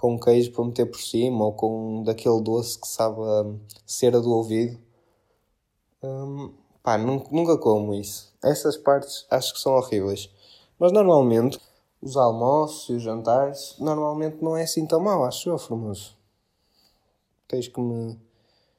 com 0.00 0.18
queijo 0.18 0.50
para 0.52 0.64
meter 0.64 0.86
por 0.86 0.98
cima 0.98 1.44
ou 1.44 1.52
com 1.52 2.02
daquele 2.02 2.40
doce 2.40 2.80
que 2.80 2.88
sabe 2.88 3.20
a 3.20 3.44
cera 3.84 4.18
do 4.18 4.30
ouvido. 4.30 4.78
Hum, 6.02 6.54
pá, 6.82 6.96
nunca, 6.96 7.28
nunca 7.30 7.58
como 7.58 7.92
isso. 7.92 8.34
Essas 8.42 8.78
partes 8.78 9.26
acho 9.30 9.52
que 9.52 9.60
são 9.60 9.74
horríveis. 9.74 10.30
Mas 10.78 10.90
normalmente, 10.90 11.60
os 12.00 12.16
almoços 12.16 12.88
e 12.88 12.92
os 12.94 13.02
jantares, 13.02 13.74
normalmente 13.78 14.42
não 14.42 14.56
é 14.56 14.62
assim 14.62 14.86
tão 14.86 15.00
mal, 15.00 15.22
acho 15.22 15.50
eu, 15.50 15.58
Formoso. 15.58 16.16
Tens 17.46 17.68
que 17.68 17.78
me, 17.78 18.18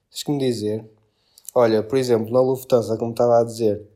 tens 0.09 0.23
que 0.23 0.31
me 0.31 0.39
dizer. 0.39 0.89
Olha, 1.53 1.83
por 1.83 1.99
exemplo, 1.99 2.33
na 2.33 2.41
Lufthansa, 2.41 2.97
como 2.97 3.11
estava 3.11 3.41
a 3.41 3.43
dizer, 3.43 3.87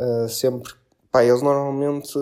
uh, 0.00 0.28
sempre, 0.28 0.72
pá, 1.10 1.24
eles 1.24 1.42
normalmente, 1.42 2.16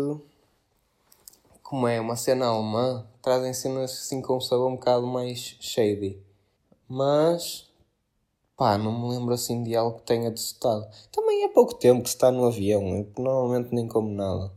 como 1.73 1.88
é 1.88 1.99
uma 1.99 2.17
cena 2.17 2.49
alemã, 2.49 3.07
trazem 3.23 3.55
cenas 3.55 3.93
assim 3.93 4.21
com 4.21 4.37
um 4.37 4.41
sabor 4.43 4.69
um 4.69 4.75
bocado 4.75 5.07
mais 5.07 5.57
shady. 5.59 6.23
Mas, 6.87 7.67
pá, 8.55 8.76
não 8.76 8.93
me 9.00 9.17
lembro 9.17 9.33
assim 9.33 9.62
de 9.62 9.75
algo 9.75 9.97
que 9.97 10.02
tenha 10.05 10.31
testado. 10.31 10.87
Também 11.11 11.45
é 11.45 11.49
pouco 11.49 11.73
tempo 11.73 12.02
que 12.02 12.11
se 12.11 12.17
está 12.17 12.31
no 12.31 12.45
avião, 12.45 12.87
eu 12.95 13.11
normalmente 13.17 13.75
nem 13.75 13.88
como 13.88 14.11
nada. 14.11 14.52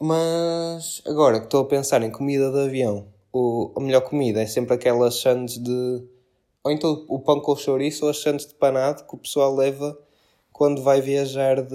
Mas, 0.00 1.02
agora 1.04 1.40
que 1.40 1.46
estou 1.46 1.62
a 1.62 1.68
pensar 1.68 2.00
em 2.00 2.12
comida 2.12 2.52
de 2.52 2.60
avião, 2.60 3.08
o, 3.32 3.72
a 3.74 3.80
melhor 3.80 4.02
comida 4.02 4.40
é 4.40 4.46
sempre 4.46 4.72
aquelas 4.72 5.16
sandes 5.16 5.58
de. 5.58 6.04
Ou 6.62 6.70
então 6.70 7.04
o 7.08 7.18
pão 7.18 7.40
com 7.40 7.56
chouriço 7.56 8.04
ou 8.04 8.12
as 8.12 8.22
sandes 8.22 8.46
de 8.46 8.54
panado 8.54 9.04
que 9.04 9.16
o 9.16 9.18
pessoal 9.18 9.52
leva 9.52 9.98
quando 10.52 10.80
vai 10.80 11.00
viajar 11.00 11.60
de. 11.60 11.74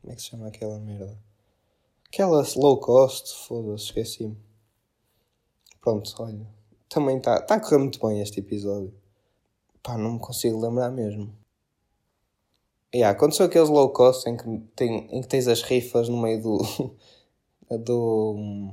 Como 0.00 0.12
é 0.12 0.14
que 0.14 0.22
se 0.22 0.28
chama 0.28 0.46
aquela 0.46 0.78
merda? 0.78 1.29
Aquela 2.12 2.44
low 2.56 2.76
cost, 2.78 3.46
foda-se, 3.46 3.84
esqueci-me. 3.84 4.36
Pronto, 5.80 6.12
olha. 6.18 6.44
Também 6.88 7.18
está 7.18 7.40
tá 7.40 7.54
a 7.54 7.60
correr 7.60 7.78
muito 7.78 8.00
bem 8.04 8.20
este 8.20 8.40
episódio. 8.40 8.92
Pá, 9.80 9.96
não 9.96 10.14
me 10.14 10.18
consigo 10.18 10.60
lembrar 10.60 10.90
mesmo. 10.90 11.32
Yeah, 12.92 13.16
quando 13.16 13.36
são 13.36 13.46
aqueles 13.46 13.68
low 13.68 13.90
cost 13.90 14.28
em 14.28 14.36
que, 14.36 14.58
tem, 14.74 15.06
em 15.12 15.20
que 15.20 15.28
tens 15.28 15.46
as 15.46 15.62
rifas 15.62 16.08
no 16.08 16.20
meio 16.20 16.42
do, 16.42 16.58
do, 17.78 18.72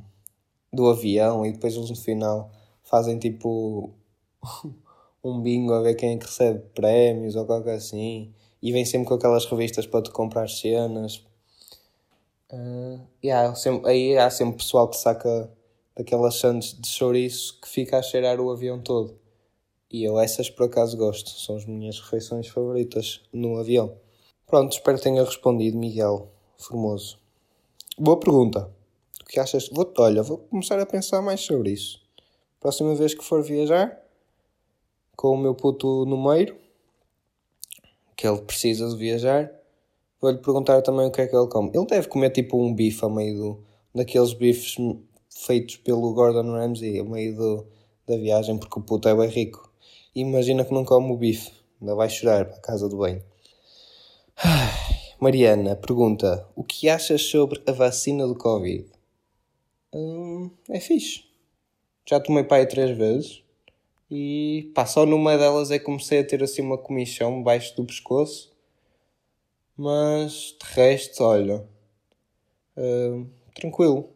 do 0.73 0.87
avião 0.87 1.45
e 1.45 1.51
depois 1.51 1.75
eles 1.75 1.91
no 1.91 1.95
final 1.95 2.51
fazem 2.83 3.19
tipo 3.19 3.93
um 5.23 5.39
bingo 5.43 5.73
a 5.73 5.81
ver 5.81 5.93
quem 5.93 6.15
é 6.15 6.17
que 6.17 6.25
recebe 6.25 6.59
prémios 6.73 7.35
ou 7.35 7.45
qualquer 7.45 7.75
assim 7.75 8.33
e 8.63 8.71
vem 8.71 8.83
sempre 8.83 9.07
com 9.07 9.13
aquelas 9.13 9.45
revistas 9.45 9.85
para 9.85 10.01
tu 10.01 10.11
comprar 10.11 10.49
cenas. 10.49 11.26
Uh, 12.51 13.01
yeah, 13.21 13.53
sempre, 13.55 13.89
aí 13.89 14.17
há 14.17 14.29
sempre 14.29 14.57
pessoal 14.57 14.87
que 14.89 14.95
saca 14.95 15.51
daquelas 15.95 16.35
sandes 16.35 16.79
de 16.79 16.87
chouriço 16.87 17.59
que 17.59 17.67
fica 17.67 17.97
a 17.97 18.01
cheirar 18.01 18.39
o 18.39 18.49
avião 18.49 18.79
todo. 18.79 19.19
E 19.91 20.03
eu 20.03 20.19
essas 20.19 20.49
por 20.49 20.65
acaso 20.65 20.95
gosto, 20.95 21.29
são 21.29 21.55
as 21.55 21.65
minhas 21.65 21.99
refeições 21.99 22.47
favoritas 22.47 23.21
no 23.33 23.57
avião. 23.57 23.97
Pronto, 24.45 24.73
espero 24.73 24.97
que 24.97 25.03
tenha 25.03 25.23
respondido, 25.23 25.77
Miguel 25.77 26.31
Formoso. 26.57 27.19
Boa 27.97 28.19
pergunta. 28.19 28.69
O 29.21 29.25
que 29.25 29.39
achas? 29.39 29.67
Vou, 29.69 29.91
olha, 29.97 30.23
vou 30.23 30.37
começar 30.37 30.79
a 30.79 30.85
pensar 30.85 31.21
mais 31.21 31.41
sobre 31.41 31.71
isso. 31.71 32.01
Próxima 32.59 32.95
vez 32.95 33.13
que 33.13 33.23
for 33.23 33.43
viajar, 33.43 34.01
com 35.15 35.31
o 35.31 35.37
meu 35.37 35.53
puto 35.53 36.05
no 36.05 36.17
meio, 36.17 36.57
que 38.15 38.27
ele 38.27 38.41
precisa 38.41 38.87
de 38.89 38.95
viajar, 38.95 39.51
vou-lhe 40.21 40.37
perguntar 40.37 40.81
também 40.81 41.07
o 41.07 41.11
que 41.11 41.21
é 41.21 41.27
que 41.27 41.35
ele 41.35 41.47
come. 41.47 41.71
Ele 41.73 41.85
deve 41.85 42.07
comer 42.07 42.31
tipo 42.31 42.61
um 42.61 42.73
bife 42.73 43.03
a 43.05 43.09
meio 43.09 43.37
do, 43.37 43.63
daqueles 43.93 44.33
bifes 44.33 44.75
feitos 45.29 45.77
pelo 45.77 46.13
Gordon 46.13 46.51
Ramsay 46.51 46.99
a 46.99 47.03
meio 47.03 47.35
do, 47.35 47.67
da 48.07 48.17
viagem, 48.17 48.57
porque 48.57 48.79
o 48.79 48.83
puto 48.83 49.07
é 49.07 49.15
bem 49.15 49.29
rico. 49.29 49.71
Imagina 50.15 50.65
que 50.65 50.73
não 50.73 50.83
come 50.83 51.11
o 51.11 51.17
bife, 51.17 51.51
ainda 51.79 51.95
vai 51.95 52.09
chorar 52.09 52.45
para 52.45 52.57
a 52.57 52.61
casa 52.61 52.89
do 52.89 52.97
bem. 52.97 53.21
Mariana 55.19 55.75
pergunta: 55.75 56.47
O 56.55 56.63
que 56.63 56.89
achas 56.89 57.21
sobre 57.23 57.61
a 57.65 57.71
vacina 57.71 58.27
do 58.27 58.35
Covid? 58.35 58.85
Hum, 59.93 60.49
é 60.69 60.79
fixe. 60.79 61.23
Já 62.07 62.19
tomei 62.19 62.43
pai 62.43 62.65
três 62.65 62.95
vezes 62.95 63.43
e 64.09 64.71
pá, 64.73 64.85
só 64.85 65.05
numa 65.05 65.37
delas 65.37 65.71
é 65.71 65.79
que 65.79 65.85
comecei 65.85 66.19
a 66.19 66.23
ter 66.23 66.41
assim 66.41 66.61
uma 66.61 66.77
comichão 66.77 67.43
baixo 67.43 67.75
do 67.75 67.85
pescoço. 67.85 68.55
Mas 69.77 70.57
de 70.59 70.73
resto, 70.73 71.23
olha, 71.23 71.63
hum, 72.75 73.29
tranquilo. 73.53 74.09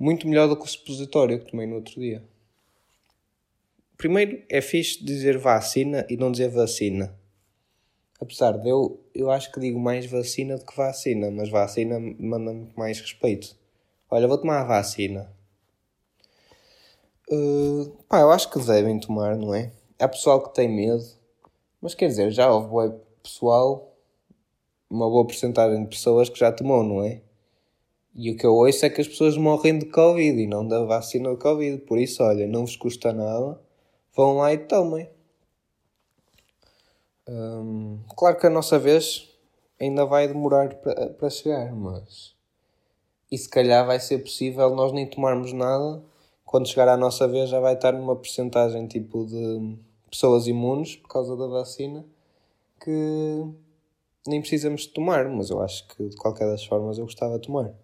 Muito 0.00 0.26
melhor 0.26 0.48
do 0.48 0.56
que 0.56 0.64
o 0.64 0.68
supositório 0.68 1.38
que 1.38 1.50
tomei 1.50 1.66
no 1.66 1.76
outro 1.76 2.00
dia. 2.00 2.24
Primeiro, 3.96 4.42
é 4.48 4.60
fixe 4.60 5.04
dizer 5.04 5.38
vacina 5.38 6.06
e 6.08 6.16
não 6.16 6.32
dizer 6.32 6.48
vacina. 6.48 7.14
Apesar 8.20 8.52
de 8.52 8.68
eu, 8.68 9.00
eu 9.14 9.30
acho 9.30 9.52
que 9.52 9.60
digo 9.60 9.78
mais 9.78 10.06
vacina 10.06 10.56
do 10.56 10.64
que 10.64 10.76
vacina, 10.76 11.30
mas 11.30 11.50
vacina 11.50 12.00
manda-me 12.00 12.72
mais 12.76 13.00
respeito. 13.00 13.56
Olha, 14.10 14.26
vou 14.26 14.38
tomar 14.38 14.60
a 14.60 14.64
vacina. 14.64 15.30
Uh, 17.30 17.90
pá, 18.08 18.20
eu 18.20 18.30
acho 18.30 18.50
que 18.50 18.58
devem 18.60 18.98
tomar, 18.98 19.36
não 19.36 19.54
é? 19.54 19.72
Há 19.98 20.08
pessoal 20.08 20.42
que 20.42 20.54
tem 20.54 20.68
medo, 20.68 21.04
mas 21.80 21.94
quer 21.94 22.08
dizer, 22.08 22.30
já 22.30 22.50
houve 22.52 22.94
pessoal, 23.22 23.93
uma 24.90 25.08
boa 25.08 25.26
porcentagem 25.26 25.82
de 25.82 25.88
pessoas 25.88 26.28
que 26.28 26.38
já 26.38 26.52
tomou, 26.52 26.82
não 26.82 27.02
é? 27.02 27.20
E 28.14 28.30
o 28.30 28.36
que 28.36 28.46
eu 28.46 28.54
ouço 28.54 28.86
é 28.86 28.90
que 28.90 29.00
as 29.00 29.08
pessoas 29.08 29.36
morrem 29.36 29.78
de 29.78 29.86
Covid 29.86 30.40
e 30.40 30.46
não 30.46 30.66
da 30.66 30.84
vacina 30.84 31.30
do 31.30 31.36
Covid. 31.36 31.78
Por 31.82 31.98
isso, 31.98 32.22
olha, 32.22 32.46
não 32.46 32.64
vos 32.64 32.76
custa 32.76 33.12
nada. 33.12 33.60
Vão 34.14 34.36
lá 34.36 34.52
e 34.52 34.58
tomem. 34.58 35.10
Hum, 37.28 37.98
claro 38.16 38.38
que 38.38 38.46
a 38.46 38.50
nossa 38.50 38.78
vez 38.78 39.28
ainda 39.80 40.04
vai 40.04 40.28
demorar 40.28 40.72
para 40.74 41.30
chegar, 41.30 41.74
mas. 41.74 42.34
E 43.32 43.36
se 43.36 43.48
calhar 43.48 43.84
vai 43.84 43.98
ser 43.98 44.18
possível 44.18 44.74
nós 44.74 44.92
nem 44.92 45.08
tomarmos 45.08 45.52
nada. 45.52 46.00
Quando 46.44 46.68
chegar 46.68 46.88
à 46.88 46.96
nossa 46.96 47.26
vez 47.26 47.50
já 47.50 47.58
vai 47.58 47.74
estar 47.74 47.92
numa 47.92 48.14
porcentagem 48.14 48.86
tipo 48.86 49.26
de 49.26 49.76
pessoas 50.08 50.46
imunes 50.46 50.94
por 50.94 51.08
causa 51.08 51.36
da 51.36 51.48
vacina 51.48 52.04
que 52.80 53.44
nem 54.26 54.40
precisamos 54.40 54.82
de 54.82 54.88
tomar, 54.88 55.28
mas 55.28 55.50
eu 55.50 55.60
acho 55.60 55.86
que 55.88 56.08
de 56.08 56.16
qualquer 56.16 56.46
das 56.46 56.64
formas 56.64 56.98
eu 56.98 57.04
gostava 57.04 57.38
de 57.38 57.46
tomar 57.46 57.74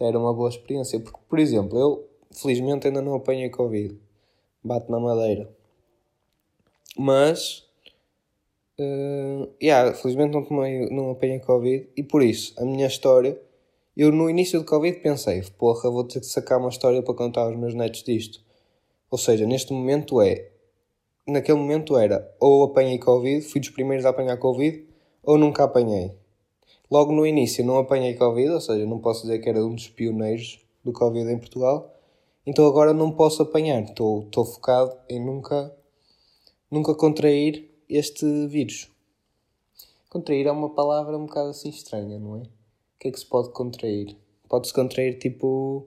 era 0.00 0.18
uma 0.18 0.32
boa 0.32 0.48
experiência. 0.48 0.98
Porque, 1.00 1.18
por 1.28 1.38
exemplo, 1.38 1.78
eu 1.78 2.08
felizmente 2.30 2.86
ainda 2.86 3.00
não 3.00 3.14
apanhei 3.14 3.50
Covid. 3.50 3.98
Bate 4.62 4.90
na 4.90 5.00
madeira. 5.00 5.50
Mas, 6.96 7.66
uh, 8.78 9.48
yeah, 9.62 9.94
felizmente 9.94 10.32
não, 10.32 10.44
tomei, 10.44 10.88
não 10.90 11.10
apanhei 11.10 11.40
Covid. 11.40 11.88
E 11.96 12.02
por 12.02 12.22
isso, 12.22 12.54
a 12.58 12.64
minha 12.64 12.86
história, 12.86 13.40
eu 13.96 14.12
no 14.12 14.28
início 14.28 14.58
do 14.58 14.64
Covid 14.64 15.00
pensei, 15.00 15.42
porra, 15.58 15.90
vou 15.90 16.04
ter 16.04 16.20
que 16.20 16.26
sacar 16.26 16.58
uma 16.58 16.68
história 16.68 17.02
para 17.02 17.14
contar 17.14 17.42
aos 17.42 17.56
meus 17.56 17.74
netos 17.74 18.02
disto. 18.02 18.40
Ou 19.10 19.18
seja, 19.18 19.46
neste 19.46 19.72
momento 19.72 20.22
é, 20.22 20.50
naquele 21.26 21.58
momento 21.58 21.98
era, 21.98 22.34
ou 22.40 22.64
apanhei 22.64 22.98
Covid, 22.98 23.42
fui 23.42 23.60
dos 23.60 23.70
primeiros 23.70 24.06
a 24.06 24.10
apanhar 24.10 24.38
Covid, 24.38 24.86
ou 25.22 25.38
nunca 25.38 25.64
apanhei. 25.64 26.12
Logo 26.90 27.12
no 27.12 27.26
início 27.26 27.64
não 27.64 27.78
apanhei 27.78 28.14
Covid, 28.14 28.50
ou 28.50 28.60
seja, 28.60 28.84
não 28.84 28.98
posso 28.98 29.22
dizer 29.22 29.38
que 29.38 29.48
era 29.48 29.64
um 29.64 29.74
dos 29.74 29.88
pioneiros 29.88 30.60
do 30.84 30.92
Covid 30.92 31.30
em 31.30 31.38
Portugal. 31.38 31.90
Então 32.44 32.66
agora 32.66 32.92
não 32.92 33.12
posso 33.12 33.42
apanhar. 33.42 33.82
Estou, 33.82 34.24
estou 34.24 34.44
focado 34.44 34.96
em 35.08 35.24
nunca, 35.24 35.74
nunca 36.70 36.94
contrair 36.94 37.70
este 37.88 38.46
vírus. 38.46 38.90
Contrair 40.10 40.46
é 40.46 40.52
uma 40.52 40.68
palavra 40.68 41.16
um 41.16 41.24
bocado 41.24 41.50
assim 41.50 41.70
estranha, 41.70 42.18
não 42.18 42.36
é? 42.36 42.40
O 42.40 42.48
que 42.98 43.08
é 43.08 43.10
que 43.10 43.18
se 43.18 43.26
pode 43.26 43.50
contrair? 43.50 44.16
Pode-se 44.48 44.74
contrair 44.74 45.18
tipo. 45.18 45.86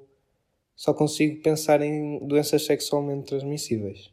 Só 0.76 0.94
consigo 0.94 1.42
pensar 1.42 1.82
em 1.82 2.20
doenças 2.26 2.66
sexualmente 2.66 3.28
transmissíveis. 3.28 4.12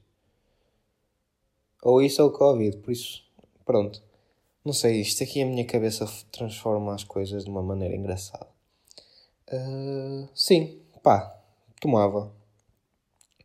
Ou 1.83 2.03
isso 2.03 2.21
é 2.21 2.25
o 2.25 2.31
Covid, 2.31 2.77
por 2.77 2.93
isso. 2.93 3.25
Pronto. 3.65 4.03
Não 4.65 4.73
sei, 4.73 5.01
isto 5.01 5.25
aqui 5.25 5.43
a 5.43 5.47
minha 5.47 5.67
cabeça 5.67 6.07
transforma 6.31 6.95
as 6.95 7.03
coisas 7.03 7.45
de 7.45 7.51
uma 7.51 7.63
maneira 7.63 7.97
engraçada. 7.97 8.47
Uh, 9.53 10.29
sim, 10.35 10.81
pá, 11.03 11.37
tomava. 11.81 12.33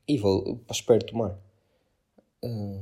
E 0.08 0.16
vou, 0.16 0.62
espero 0.72 1.04
tomar. 1.04 1.40
Uh, 2.46 2.82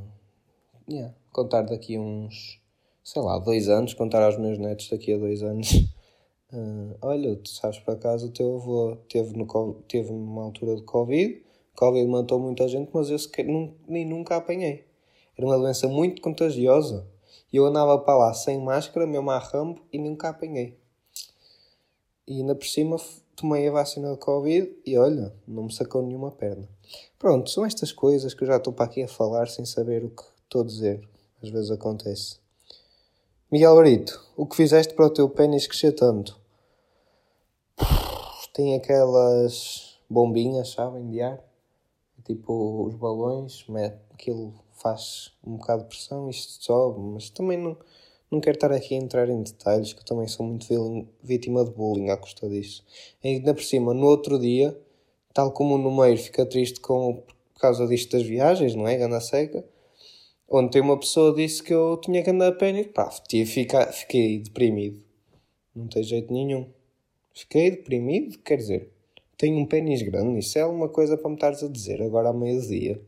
yeah, 0.90 1.16
contar 1.32 1.62
daqui 1.62 1.98
uns, 1.98 2.60
sei 3.02 3.22
lá, 3.22 3.40
dois 3.40 3.70
anos, 3.70 3.94
contar 3.94 4.22
aos 4.22 4.38
meus 4.38 4.60
netos 4.60 4.90
daqui 4.90 5.14
a 5.14 5.18
dois 5.18 5.42
anos. 5.42 5.72
Uh, 6.52 6.98
olha, 7.02 7.38
tu 7.38 7.50
sabes 7.50 7.80
para 7.80 7.96
casa, 7.96 8.26
o 8.26 8.32
teu 8.32 8.58
avô 8.58 8.98
teve, 9.08 9.34
no, 9.38 9.74
teve 9.88 10.12
uma 10.12 10.44
altura 10.44 10.76
de 10.76 10.84
Covid, 10.84 11.42
Covid 11.74 12.06
matou 12.08 12.40
muita 12.40 12.68
gente, 12.68 12.90
mas 12.94 13.10
eu 13.10 13.18
sequer, 13.18 13.46
nem 13.88 14.06
nunca 14.06 14.36
apanhei. 14.36 14.86
Era 15.38 15.48
uma 15.48 15.58
doença 15.58 15.88
muito 15.88 16.22
contagiosa. 16.22 17.15
E 17.56 17.58
eu 17.58 17.66
andava 17.66 17.98
para 17.98 18.18
lá 18.18 18.34
sem 18.34 18.60
máscara, 18.60 19.08
mesmo 19.08 19.32
a 19.32 19.40
rambo, 19.40 19.80
e 19.90 19.98
nunca 19.98 20.28
apanhei. 20.28 20.78
E 22.28 22.42
ainda 22.42 22.54
por 22.54 22.68
cima 22.68 22.98
tomei 23.34 23.66
a 23.70 23.72
vacina 23.72 24.12
de 24.12 24.18
Covid 24.18 24.78
e 24.86 24.98
olha, 24.98 25.34
não 25.48 25.64
me 25.64 25.74
sacou 25.74 26.04
nenhuma 26.04 26.32
perna. 26.32 26.68
Pronto, 27.18 27.50
são 27.50 27.66
estas 27.66 27.94
coisas 27.94 28.34
que 28.34 28.44
eu 28.44 28.48
já 28.48 28.58
estou 28.58 28.74
para 28.74 28.84
aqui 28.84 29.04
a 29.04 29.08
falar 29.08 29.48
sem 29.48 29.64
saber 29.64 30.04
o 30.04 30.10
que 30.10 30.24
estou 30.44 30.64
a 30.64 30.66
dizer. 30.66 31.08
Às 31.42 31.50
vezes 31.50 31.72
acontece. 31.72 32.40
Miguel 33.50 33.78
Brito, 33.78 34.22
o 34.36 34.46
que 34.46 34.58
fizeste 34.58 34.94
para 34.94 35.06
o 35.06 35.10
teu 35.10 35.30
pênis 35.30 35.66
crescer 35.66 35.94
tanto? 35.94 36.38
Tem 38.54 38.76
aquelas 38.76 39.98
bombinhas, 40.10 40.72
sabem, 40.72 41.08
de 41.08 41.22
ar. 41.22 41.42
Tipo 42.26 42.88
os 42.88 42.96
balões, 42.96 43.66
aquilo 44.12 44.54
faz 44.74 45.32
um 45.46 45.58
bocado 45.58 45.84
de 45.84 45.90
pressão, 45.90 46.30
isto 46.30 46.64
sobe, 46.64 47.00
mas 47.00 47.30
também 47.30 47.58
não, 47.58 47.78
não 48.32 48.40
quero 48.40 48.58
estar 48.58 48.72
aqui 48.72 48.96
a 48.96 48.98
entrar 48.98 49.30
em 49.30 49.44
detalhes, 49.44 49.94
que 49.94 50.00
eu 50.00 50.06
também 50.06 50.28
sou 50.28 50.46
muito 50.46 50.68
vítima 51.24 51.64
de 51.64 51.72
bullying 51.72 52.10
à 52.10 52.18
custa 52.18 52.50
disso. 52.50 52.84
E 53.24 53.30
ainda 53.30 53.54
por 53.54 53.64
cima, 53.64 53.94
no 53.94 54.08
outro 54.08 54.40
dia, 54.40 54.78
tal 55.34 55.52
como 55.52 55.76
o 55.76 55.78
número 55.78 56.18
fica 56.18 56.46
triste 56.46 56.80
com, 56.80 57.24
por 57.54 57.60
causa 57.60 57.88
disto 57.88 58.18
das 58.18 58.26
viagens, 58.26 58.74
não 58.74 58.88
é? 58.88 58.98
Ganda 58.98 59.22
seca. 59.22 59.64
Ontem 60.50 60.82
uma 60.82 61.00
pessoa 61.00 61.34
disse 61.36 61.62
que 61.62 61.74
eu 61.74 61.98
tinha 61.98 62.24
que 62.24 62.30
andar 62.30 62.48
a 62.48 62.52
pé 62.52 62.72
e 62.72 62.84
pá, 62.86 63.10
fiquei 63.12 64.40
deprimido. 64.40 65.04
Não 65.76 65.88
tem 65.88 66.04
jeito 66.04 66.32
nenhum. 66.32 66.70
Fiquei 67.34 67.72
deprimido, 67.72 68.38
quer 68.40 68.58
dizer, 68.58 68.95
tenho 69.38 69.58
um 69.58 69.66
pênis 69.66 70.02
grande, 70.02 70.40
isso 70.40 70.58
é 70.58 70.66
uma 70.66 70.90
coisa 70.90 71.18
para 71.18 71.30
me 71.30 71.36
estares 71.36 71.64
a 71.64 71.68
dizer 71.68 72.02
agora 72.02 72.30
à 72.30 72.34
meio-dia. 72.34 73.02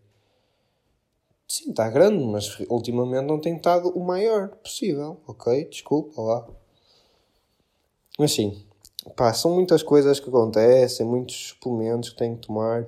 Sim, 1.47 1.69
está 1.69 1.89
grande, 1.89 2.23
mas 2.25 2.59
ultimamente 2.69 3.25
não 3.25 3.39
tem 3.39 3.55
estado 3.55 3.89
o 3.89 4.03
maior 4.03 4.49
possível, 4.49 5.17
ok? 5.25 5.65
Desculpa 5.65 6.21
lá. 6.21 6.47
Mas 8.19 8.33
sim, 8.33 8.65
pá, 9.15 9.33
são 9.33 9.55
muitas 9.55 9.81
coisas 9.81 10.19
que 10.19 10.27
acontecem, 10.27 11.05
muitos 11.05 11.49
suplementos 11.49 12.09
que 12.09 12.17
tenho 12.17 12.35
que 12.35 12.47
tomar. 12.47 12.85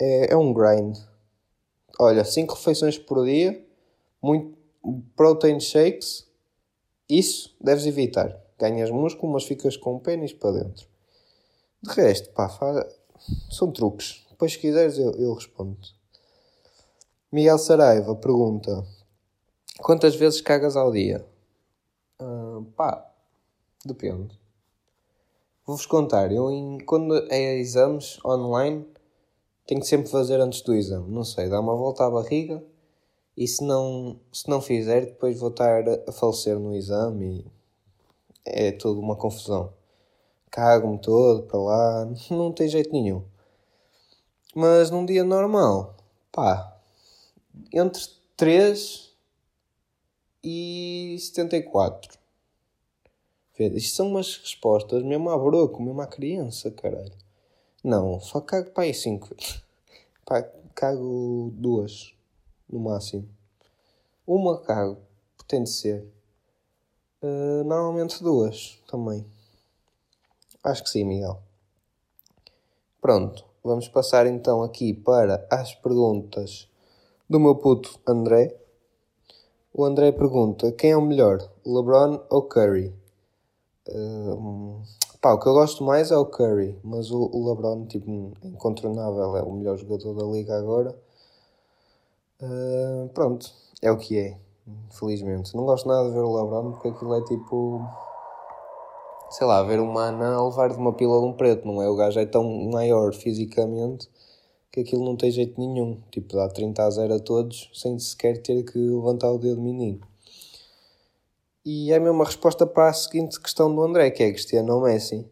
É, 0.00 0.32
é 0.32 0.36
um 0.36 0.52
grind. 0.52 0.98
Olha, 1.98 2.24
5 2.24 2.54
refeições 2.54 2.98
por 2.98 3.24
dia, 3.24 3.64
muito 4.20 4.56
protein 5.14 5.60
shakes, 5.60 6.26
isso 7.08 7.54
deves 7.60 7.86
evitar. 7.86 8.36
Ganhas 8.58 8.90
músculo, 8.90 9.32
mas 9.32 9.44
ficas 9.44 9.76
com 9.76 9.94
o 9.94 10.00
pênis 10.00 10.32
para 10.32 10.52
dentro. 10.62 10.95
De 11.82 11.92
resto, 11.92 12.30
pá, 12.30 12.48
são 13.50 13.70
truques. 13.70 14.24
Depois, 14.30 14.52
se 14.52 14.58
quiseres, 14.58 14.98
eu, 14.98 15.12
eu 15.12 15.34
respondo. 15.34 15.78
Miguel 17.32 17.58
Saraiva 17.58 18.14
pergunta: 18.14 18.84
Quantas 19.78 20.16
vezes 20.16 20.40
cagas 20.40 20.76
ao 20.76 20.90
dia? 20.90 21.26
Uh, 22.20 22.64
pá, 22.76 23.10
depende. 23.84 24.38
Vou-vos 25.66 25.84
contar, 25.84 26.32
eu 26.32 26.50
em, 26.50 26.78
quando 26.78 27.14
é 27.30 27.58
exames 27.58 28.18
online 28.24 28.86
tenho 29.66 29.80
que 29.80 29.86
sempre 29.86 30.08
fazer 30.08 30.40
antes 30.40 30.62
do 30.62 30.74
exame. 30.74 31.10
Não 31.10 31.24
sei, 31.24 31.48
dá 31.48 31.60
uma 31.60 31.74
volta 31.74 32.06
à 32.06 32.10
barriga 32.10 32.62
e 33.36 33.46
se 33.46 33.62
não, 33.64 34.18
se 34.32 34.48
não 34.48 34.62
fizer, 34.62 35.06
depois 35.06 35.38
vou 35.38 35.50
estar 35.50 35.82
a 36.08 36.12
falecer 36.12 36.58
no 36.58 36.74
exame 36.74 37.40
e 37.40 37.46
é 38.46 38.72
tudo 38.72 39.00
uma 39.00 39.16
confusão. 39.16 39.72
Cago-me 40.50 40.98
todo 40.98 41.42
para 41.44 41.58
lá, 41.58 42.08
não 42.30 42.52
tem 42.52 42.68
jeito 42.68 42.92
nenhum. 42.92 43.22
Mas 44.54 44.90
num 44.90 45.04
dia 45.04 45.22
normal, 45.22 45.94
pá, 46.32 46.76
entre 47.72 48.02
3 48.36 49.14
e 50.42 51.16
74. 51.18 52.18
Vê, 53.58 53.68
isto 53.68 53.96
são 53.96 54.08
umas 54.08 54.36
respostas 54.36 55.02
mesmo 55.02 55.30
à 55.30 55.38
broco, 55.38 55.82
mesmo 55.82 56.00
à 56.00 56.06
criança, 56.06 56.70
caralho. 56.70 57.12
Não, 57.82 58.20
só 58.20 58.40
cago 58.40 58.70
para 58.70 58.84
aí 58.84 58.92
5. 58.92 59.34
Pá, 60.26 60.42
cago 60.74 61.50
duas, 61.54 62.12
no 62.68 62.80
máximo. 62.80 63.28
Uma 64.26 64.58
cago, 64.60 64.98
tem 65.46 65.62
de 65.62 65.70
ser. 65.70 66.04
Uh, 67.22 67.64
normalmente 67.64 68.22
duas, 68.22 68.78
também. 68.88 69.24
Acho 70.66 70.82
que 70.82 70.90
sim, 70.90 71.04
Miguel. 71.04 71.38
Pronto, 73.00 73.44
vamos 73.62 73.86
passar 73.86 74.26
então 74.26 74.64
aqui 74.64 74.92
para 74.92 75.46
as 75.48 75.72
perguntas 75.76 76.68
do 77.30 77.38
meu 77.38 77.54
puto 77.54 78.00
André. 78.04 78.52
O 79.72 79.84
André 79.84 80.10
pergunta: 80.10 80.72
quem 80.72 80.90
é 80.90 80.96
o 80.96 81.00
melhor, 81.00 81.38
LeBron 81.64 82.20
ou 82.28 82.42
Curry? 82.42 82.92
Uh, 83.88 84.82
pá, 85.20 85.34
o 85.34 85.38
que 85.38 85.46
eu 85.46 85.52
gosto 85.52 85.84
mais 85.84 86.10
é 86.10 86.16
o 86.16 86.26
Curry, 86.26 86.76
mas 86.82 87.12
o, 87.12 87.30
o 87.32 87.48
LeBron, 87.48 87.86
tipo, 87.86 88.10
incontornável, 88.42 89.36
é 89.36 89.42
o 89.44 89.52
melhor 89.52 89.76
jogador 89.76 90.14
da 90.14 90.24
liga 90.24 90.58
agora. 90.58 90.98
Uh, 92.42 93.08
pronto, 93.14 93.52
é 93.80 93.92
o 93.92 93.96
que 93.96 94.18
é, 94.18 94.36
infelizmente. 94.88 95.54
Não 95.54 95.64
gosto 95.64 95.86
nada 95.86 96.08
de 96.08 96.14
ver 96.14 96.24
o 96.24 96.34
LeBron 96.34 96.72
porque 96.72 96.88
aquilo 96.88 97.14
é 97.14 97.22
tipo. 97.22 97.88
Sei 99.36 99.46
lá, 99.46 99.62
ver 99.62 99.78
uma 99.80 100.06
anã 100.06 100.34
a 100.34 100.48
levar 100.48 100.70
de 100.70 100.78
uma 100.78 100.94
pila 100.94 101.20
de 101.20 101.26
um 101.26 101.32
preto, 101.34 101.66
não 101.66 101.82
é? 101.82 101.90
O 101.90 101.94
gajo 101.94 102.18
é 102.18 102.24
tão 102.24 102.42
maior 102.70 103.12
fisicamente 103.12 104.08
que 104.72 104.80
aquilo 104.80 105.04
não 105.04 105.14
tem 105.14 105.30
jeito 105.30 105.60
nenhum. 105.60 106.00
Tipo, 106.10 106.36
dá 106.36 106.48
30 106.48 106.82
a 106.82 106.88
0 106.88 107.14
a 107.16 107.18
todos 107.20 107.68
sem 107.74 107.98
sequer 107.98 108.40
ter 108.40 108.62
que 108.62 108.78
levantar 108.78 109.30
o 109.30 109.36
dedo 109.36 109.60
menino. 109.60 110.00
E 111.62 111.92
é 111.92 111.96
a 111.96 112.00
mesma 112.00 112.24
resposta 112.24 112.66
para 112.66 112.88
a 112.88 112.94
seguinte 112.94 113.38
questão 113.38 113.74
do 113.74 113.82
André, 113.82 114.10
que 114.10 114.22
é 114.22 114.30
Cristiano 114.30 114.72
ou 114.72 114.80
Messi. 114.80 115.30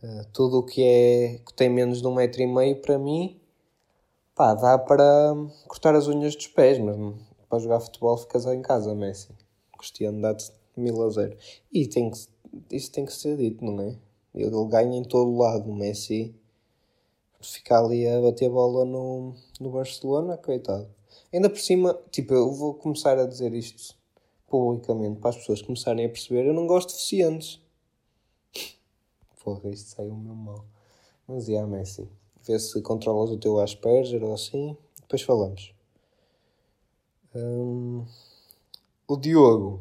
Uh, 0.00 0.24
tudo 0.32 0.58
o 0.58 0.62
que 0.62 0.84
é 0.84 1.40
que 1.44 1.52
tem 1.54 1.68
menos 1.68 2.00
de 2.00 2.06
um 2.06 2.14
metro 2.14 2.40
e 2.40 2.46
meio 2.46 2.80
para 2.80 3.00
mim 3.00 3.36
pá, 4.32 4.54
dá 4.54 4.78
para 4.78 5.34
cortar 5.66 5.96
as 5.96 6.06
unhas 6.06 6.36
dos 6.36 6.46
pés, 6.46 6.78
mas 6.78 6.96
para 7.48 7.58
jogar 7.58 7.80
futebol 7.80 8.16
ficas 8.16 8.46
em 8.46 8.62
casa, 8.62 8.94
Messi. 8.94 9.30
Cristiano 9.76 10.22
dá-te 10.22 10.52
mil 10.76 11.02
a 11.02 11.10
zero. 11.10 11.36
E 11.72 11.86
tem 11.86 12.10
que, 12.10 12.18
isso 12.70 12.92
tem 12.92 13.04
que 13.04 13.12
ser 13.12 13.36
dito, 13.36 13.64
não 13.64 13.80
é? 13.82 13.96
Ele 14.34 14.64
ganha 14.66 14.96
em 14.96 15.04
todo 15.04 15.36
lado, 15.36 15.70
o 15.70 15.74
Messi 15.74 16.34
ficar 17.40 17.84
ali 17.84 18.06
a 18.06 18.20
bater 18.20 18.50
bola 18.50 18.84
no, 18.84 19.34
no 19.60 19.70
Barcelona, 19.70 20.36
coitado. 20.36 20.88
Ainda 21.32 21.48
por 21.48 21.58
cima, 21.58 21.98
tipo, 22.10 22.34
eu 22.34 22.52
vou 22.52 22.74
começar 22.74 23.18
a 23.18 23.26
dizer 23.26 23.54
isto 23.54 23.96
publicamente 24.46 25.20
para 25.20 25.30
as 25.30 25.36
pessoas 25.36 25.62
começarem 25.62 26.06
a 26.06 26.08
perceber, 26.08 26.46
eu 26.46 26.54
não 26.54 26.66
gosto 26.66 26.88
de 26.88 26.94
deficientes. 26.94 27.60
Porra, 29.42 29.68
isto 29.70 29.90
saiu 29.90 30.14
meu 30.14 30.34
mal. 30.34 30.64
Mas 31.26 31.48
é, 31.48 31.64
Messi. 31.64 32.08
Vê 32.42 32.58
se 32.58 32.80
controlas 32.82 33.30
o 33.30 33.38
teu 33.38 33.58
Asperger 33.58 34.22
ou 34.22 34.32
assim. 34.32 34.76
Depois 35.00 35.22
falamos. 35.22 35.74
Hum, 37.34 38.04
o 39.06 39.16
Diogo 39.16 39.80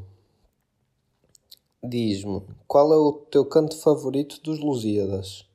diz-me 1.88 2.42
qual 2.68 2.94
é 2.94 2.98
o 2.98 3.14
teu 3.14 3.46
canto 3.46 3.78
favorito 3.78 4.42
dos 4.42 4.60
Lusíadas? 4.60 5.46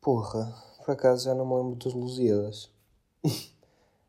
Porra, 0.00 0.54
por 0.84 0.92
acaso 0.92 1.24
já 1.24 1.34
não 1.34 1.46
me 1.46 1.54
lembro 1.54 1.74
dos 1.76 1.94
Lusíadas. 1.94 2.70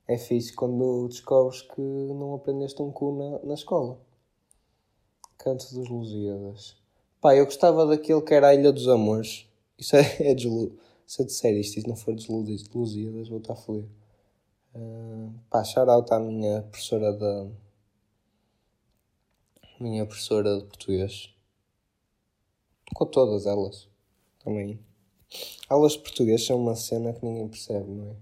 é 0.08 0.18
fixe 0.18 0.54
quando 0.54 1.08
descobres 1.08 1.62
que 1.62 1.82
não 1.82 2.36
aprendeste 2.36 2.82
um 2.82 2.92
cu 2.92 3.12
na, 3.12 3.40
na 3.48 3.54
escola. 3.54 3.98
Canto 5.38 5.74
dos 5.74 5.90
Lusíadas. 5.90 6.76
Pá, 7.20 7.36
eu 7.36 7.46
gostava 7.46 7.86
daquele 7.86 8.22
que 8.22 8.34
era 8.34 8.50
a 8.50 8.56
Ilha 8.56 8.72
dos 8.72 8.88
Amores. 8.88 9.48
Isso 9.78 9.96
é, 9.96 10.02
é 10.32 10.36
deslu... 10.36 10.78
Se 11.06 11.22
eu 11.22 11.26
disser 11.26 11.56
isto 11.56 11.80
e 11.80 11.88
não 11.88 11.96
for 11.96 12.14
dos 12.14 12.28
Lusíadas, 12.28 13.30
vou 13.30 13.40
estar 13.40 13.56
feliz. 13.56 13.86
Uh, 14.76 15.34
pá, 15.50 15.64
shout 15.64 15.90
out 15.90 16.14
à 16.14 16.20
minha 16.20 16.62
professora 16.64 17.14
da. 17.14 17.48
Minha 19.80 20.06
professora 20.06 20.58
de 20.58 20.64
português. 20.66 21.30
Com 22.94 23.06
todas 23.06 23.46
elas. 23.46 23.88
Também. 24.44 24.80
Aulas 25.70 25.94
de 25.94 26.00
português 26.00 26.46
são 26.46 26.58
uma 26.58 26.76
cena 26.76 27.14
que 27.14 27.26
ninguém 27.26 27.48
percebe, 27.48 27.90
não 27.90 28.12
é? 28.12 28.16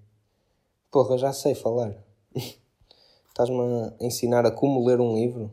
Porra, 0.92 1.18
já 1.18 1.32
sei 1.34 1.56
falar. 1.56 1.96
Estás-me 3.30 3.60
a 3.60 3.94
ensinar 4.00 4.46
a 4.46 4.52
como 4.52 4.86
ler 4.86 5.00
um 5.00 5.16
livro? 5.16 5.52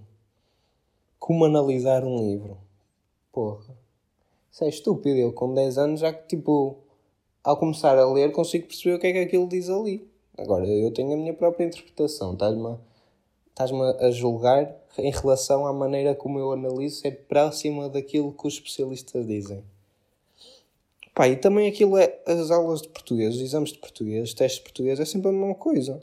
como 1.23 1.45
analisar 1.45 2.03
um 2.05 2.17
livro. 2.17 2.59
Porra. 3.31 3.79
Isso 4.51 4.65
é 4.65 4.69
estúpido. 4.69 5.17
Eu 5.17 5.33
com 5.33 5.55
10 5.55 5.79
anos 5.79 6.01
já 6.01 6.13
que, 6.13 6.27
tipo, 6.27 6.79
ao 7.45 7.57
começar 7.57 7.97
a 7.97 8.13
ler 8.13 8.33
consigo 8.33 8.67
perceber 8.67 8.97
o 8.97 8.99
que 8.99 9.07
é 9.07 9.13
que 9.13 9.19
aquilo 9.21 9.49
diz 9.49 9.71
ali. 9.71 10.05
Agora, 10.37 10.67
eu 10.67 10.93
tenho 10.93 11.13
a 11.13 11.17
minha 11.17 11.33
própria 11.33 11.65
interpretação. 11.65 12.33
Estás-me 12.33 12.77
estás-me 13.53 13.81
a 13.81 14.11
julgar 14.11 14.75
em 14.99 15.11
relação 15.11 15.67
à 15.67 15.73
maneira 15.73 16.15
como 16.15 16.39
eu 16.39 16.53
analiso, 16.53 17.07
é 17.07 17.11
próxima 17.11 17.89
daquilo 17.89 18.33
que 18.33 18.47
os 18.47 18.55
especialistas 18.55 19.27
dizem. 19.27 19.63
Pá, 21.15 21.29
e 21.29 21.37
também 21.37 21.69
aquilo 21.69 21.99
é 21.99 22.21
as 22.27 22.51
aulas 22.51 22.81
de 22.83 22.89
português, 22.89 23.37
os 23.37 23.41
exames 23.43 23.73
de 23.73 23.79
português, 23.79 24.31
os 24.31 24.35
testes 24.35 24.59
de 24.59 24.65
português, 24.65 24.99
é 24.99 25.05
sempre 25.05 25.29
a 25.29 25.33
mesma 25.33 25.55
coisa. 25.55 26.03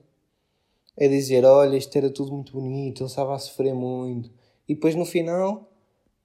É 0.95 1.07
dizer, 1.07 1.45
olha, 1.45 1.77
isto 1.77 1.95
era 1.95 2.09
tudo 2.09 2.31
muito 2.31 2.51
bonito, 2.53 3.01
ele 3.01 3.09
estava 3.09 3.35
a 3.35 3.39
sofrer 3.39 3.73
muito. 3.73 4.29
E 4.67 4.75
depois 4.75 4.93
no 4.93 5.05
final 5.05 5.67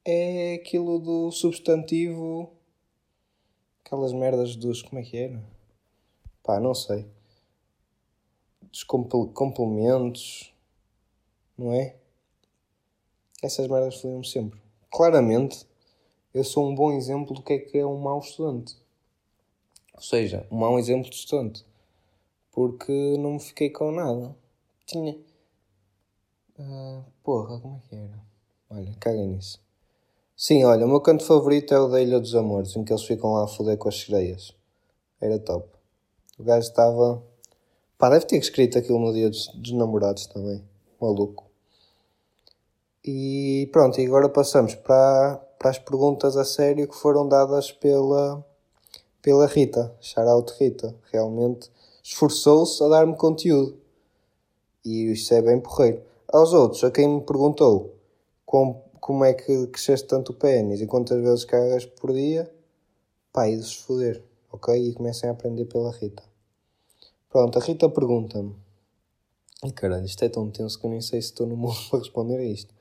é 0.05 0.55
aquilo 0.55 0.99
do 0.99 1.31
substantivo. 1.31 2.51
Aquelas 3.85 4.13
merdas 4.13 4.55
dos. 4.57 4.83
Como 4.83 5.01
é 5.01 5.05
que 5.05 5.17
era? 5.17 5.43
Pá, 6.43 6.61
não 6.61 6.75
sei. 6.75 7.07
Dos 8.71 8.83
complementos. 8.85 10.54
Não 11.57 11.73
é? 11.73 11.97
Essas 13.43 13.69
merdas 13.69 14.01
fluíam 14.01 14.25
sempre. 14.25 14.61
Claramente, 14.91 15.67
eu 16.33 16.43
sou 16.43 16.69
um 16.69 16.75
bom 16.75 16.93
exemplo 16.93 17.35
do 17.35 17.43
que 17.43 17.53
é 17.53 17.59
que 17.59 17.79
é 17.79 17.87
um 17.87 17.99
mau 17.99 18.19
estudante. 18.19 18.77
Ou 19.95 20.03
seja, 20.03 20.47
um 20.51 20.57
mau 20.57 20.79
exemplo 20.79 21.09
de 21.11 21.17
estudante. 21.17 21.65
Porque 22.51 23.17
não 23.19 23.35
me 23.35 23.41
fiquei 23.41 23.71
com 23.71 23.93
nada. 23.93 24.35
Tinha. 24.87 25.17
Uh, 26.59 27.05
porra, 27.23 27.61
como 27.61 27.77
é 27.77 27.89
que 27.89 27.95
era? 27.97 28.23
Olha, 28.71 28.95
caguem 28.99 29.29
nisso. 29.29 29.61
Sim, 30.37 30.65
olha, 30.65 30.85
o 30.85 30.89
meu 30.89 31.01
canto 31.01 31.25
favorito 31.25 31.73
é 31.73 31.79
o 31.79 31.89
da 31.89 32.01
Ilha 32.01 32.19
dos 32.19 32.35
Amores, 32.35 32.75
em 32.75 32.85
que 32.85 32.93
eles 32.93 33.05
ficam 33.05 33.33
lá 33.33 33.45
a 33.45 33.49
foder 33.49 33.79
com 33.79 33.89
as 33.89 34.01
sereias. 34.01 34.53
Era 35.21 35.39
top. 35.39 35.69
O 36.39 36.43
gajo 36.43 36.69
estava. 36.69 37.23
Pá, 37.97 38.11
deve 38.11 38.27
ter 38.27 38.37
escrito 38.37 38.77
aquilo 38.77 38.99
no 38.99 39.13
dia 39.13 39.31
dos, 39.31 39.47
dos 39.55 39.73
namorados 39.73 40.27
também. 40.27 40.63
Maluco. 41.01 41.45
E 43.05 43.69
pronto, 43.73 44.01
e 44.01 44.07
agora 44.07 44.29
passamos 44.29 44.75
para, 44.75 45.37
para 45.59 45.71
as 45.71 45.79
perguntas 45.79 46.37
a 46.37 46.45
sério 46.45 46.89
que 46.89 46.95
foram 46.95 47.29
dadas 47.29 47.71
pela, 47.71 48.45
pela 49.21 49.47
Rita. 49.47 49.95
Shoutout 50.01 50.55
Rita. 50.59 50.95
Realmente 51.13 51.71
esforçou-se 52.03 52.83
a 52.83 52.89
dar-me 52.89 53.17
conteúdo. 53.17 53.77
E 54.85 55.13
isso 55.13 55.33
é 55.35 55.43
bem 55.43 55.61
porreiro. 55.61 56.03
Aos 56.29 56.53
outros, 56.53 56.83
a 56.85 56.91
quem 56.91 57.09
me 57.09 57.21
perguntou 57.21 57.95
como 58.45 58.85
como 59.05 59.23
é 59.23 59.35
que 59.35 59.67
cresceste 59.67 60.09
tanto 60.09 60.33
o 60.33 60.35
pênis 60.35 60.81
e 60.81 60.87
quantas 60.87 61.21
vezes 61.21 61.45
cagas 61.45 61.85
por 61.85 62.11
dia, 62.11 62.51
pá, 63.31 63.47
e 63.47 63.55
de 63.55 63.63
se 63.63 63.77
foder, 63.77 64.25
ok? 64.51 64.75
E 64.75 64.95
comecem 64.95 65.29
a 65.29 65.33
aprender 65.35 65.67
pela 65.67 65.93
Rita. 65.93 66.23
Pronto, 67.29 67.59
a 67.59 67.61
Rita 67.63 67.87
pergunta-me, 67.91 68.57
e 69.63 69.71
caralho, 69.71 70.05
isto 70.05 70.25
é 70.25 70.29
tão 70.29 70.51
tenso 70.51 70.79
que 70.79 70.87
eu 70.87 70.91
nem 70.91 71.01
sei 71.01 71.21
se 71.21 71.29
estou 71.29 71.47
no 71.47 71.57
mundo 71.57 71.77
para 71.91 71.99
responder 71.99 72.39
a 72.39 72.45
isto. 72.45 72.75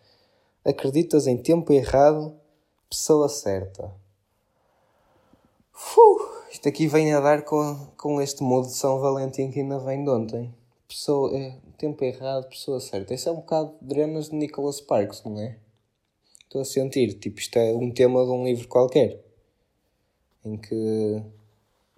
Acreditas 0.65 1.27
em 1.27 1.38
tempo 1.38 1.71
errado, 1.73 2.33
pessoa 2.89 3.27
certa? 3.27 3.93
Isto 6.63 6.69
aqui 6.69 6.88
vem 6.88 7.12
a 7.12 7.19
dar 7.19 7.43
com, 7.43 7.88
com 7.97 8.21
este 8.21 8.41
modo 8.41 8.67
de 8.67 8.73
São 8.73 8.97
Valentim 8.97 9.51
que 9.51 9.59
ainda 9.59 9.79
vem 9.79 10.01
de 10.01 10.09
ontem. 10.09 10.55
Pessoa, 10.88 11.36
é, 11.38 11.57
tempo 11.77 12.01
errado, 12.05 12.47
pessoa 12.47 12.79
certa. 12.79 13.13
Isso 13.13 13.27
é 13.27 13.31
um 13.33 13.38
bocado 13.38 13.73
drenas 13.81 14.29
de 14.29 14.36
Nicholas 14.36 14.77
Sparks, 14.77 15.23
não 15.23 15.38
é? 15.41 15.57
estou 16.53 16.62
a 16.62 16.65
sentir. 16.65 17.13
Tipo, 17.15 17.39
isto 17.39 17.57
é 17.57 17.73
um 17.73 17.91
tema 17.91 18.23
de 18.23 18.31
um 18.31 18.45
livro 18.45 18.67
qualquer. 18.67 19.19
Em 20.45 20.55
que 20.55 21.21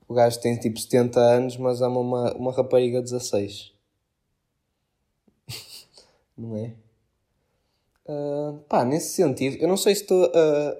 o 0.08 0.14
gajo 0.14 0.40
tem 0.40 0.58
tipo 0.58 0.80
70 0.80 1.20
anos, 1.20 1.58
mas 1.58 1.82
ama 1.82 2.00
uma, 2.00 2.34
uma 2.34 2.52
rapariga 2.52 3.00
de 3.00 3.12
16. 3.12 3.72
Não 6.38 6.56
é? 6.58 6.74
Uh, 8.08 8.60
pá, 8.70 8.86
nesse 8.86 9.16
sentido, 9.16 9.58
eu 9.60 9.68
não 9.68 9.78
sei 9.78 9.96
se 9.96 10.02
estou 10.02 10.26
a, 10.26 10.78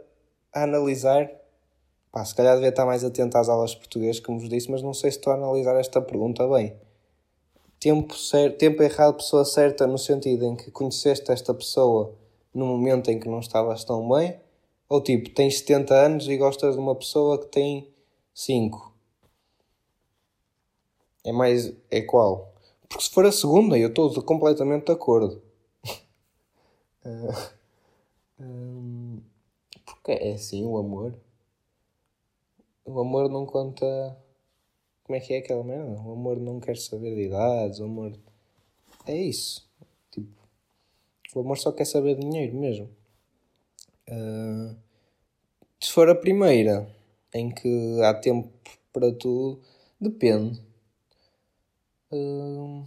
a 0.60 0.64
analisar. 0.64 1.30
Pá, 2.12 2.24
se 2.24 2.36
calhar 2.36 2.54
devia 2.56 2.70
estar 2.70 2.86
mais 2.86 3.04
atento 3.04 3.38
às 3.38 3.50
aulas 3.50 3.72
de 3.72 3.78
português, 3.78 4.20
como 4.20 4.40
vos 4.40 4.50
disse, 4.50 4.70
mas 4.70 4.82
não 4.82 4.94
sei 4.94 5.12
se 5.12 5.18
estou 5.18 5.34
a 5.34 5.36
analisar 5.36 5.76
esta 5.78 6.02
pergunta 6.02 6.48
bem. 6.48 6.76
Tempo, 7.80 8.16
certo, 8.16 8.58
tempo 8.58 8.82
errado, 8.84 9.18
pessoa 9.18 9.44
certa, 9.44 9.86
no 9.86 9.98
sentido 9.98 10.46
em 10.46 10.56
que 10.56 10.72
conheceste 10.72 11.32
esta 11.32 11.54
pessoa 11.54 12.16
no 12.54 12.66
momento 12.66 13.12
em 13.12 13.20
que 13.20 13.28
não 13.28 13.40
estavas 13.40 13.84
tão 13.84 14.08
bem? 14.10 14.40
Ou 14.88 15.02
tipo, 15.02 15.30
tens 15.32 15.60
70 15.60 15.94
anos 15.94 16.28
e 16.28 16.38
gostas 16.38 16.76
de 16.76 16.80
uma 16.80 16.96
pessoa 16.96 17.40
que 17.40 17.48
tem 17.48 17.90
5? 18.34 18.94
É 21.26 21.32
mais. 21.32 21.74
É 21.90 22.02
qual? 22.02 22.54
Porque 22.88 23.04
se 23.04 23.10
for 23.10 23.26
a 23.26 23.32
segunda, 23.32 23.78
eu 23.78 23.90
estou 23.90 24.10
completamente 24.24 24.86
de 24.86 24.92
acordo. 24.92 25.42
um, 28.40 29.22
porque 29.86 30.12
é 30.12 30.34
assim 30.34 30.66
o 30.66 30.78
amor. 30.78 31.14
O 32.84 33.00
amor 33.00 33.30
não 33.30 33.46
conta. 33.46 33.86
Como 35.04 35.16
é 35.16 35.20
que 35.20 35.34
é 35.34 35.38
aquela 35.38 35.64
merda? 35.64 36.02
O 36.02 36.14
amor 36.14 36.40
não 36.40 36.60
quer 36.60 36.78
saber 36.78 37.16
de 37.16 37.28
idades, 37.28 37.80
o 37.80 37.86
amor. 37.86 38.14
É 39.06 39.16
isso. 39.16 39.70
O 41.36 41.42
amor 41.42 41.58
só 41.58 41.72
quer 41.72 41.86
saber 41.86 42.16
de 42.16 42.22
dinheiro 42.22 42.56
mesmo. 42.56 42.90
Uh, 44.10 44.76
se 45.82 45.92
for 45.92 46.10
a 46.10 46.16
primeira, 46.16 46.88
em 47.34 47.50
que 47.50 48.02
há 48.02 48.14
tempo 48.14 48.50
para 48.94 49.12
tudo, 49.12 49.60
depende. 50.00 50.62
Uh, 52.10 52.86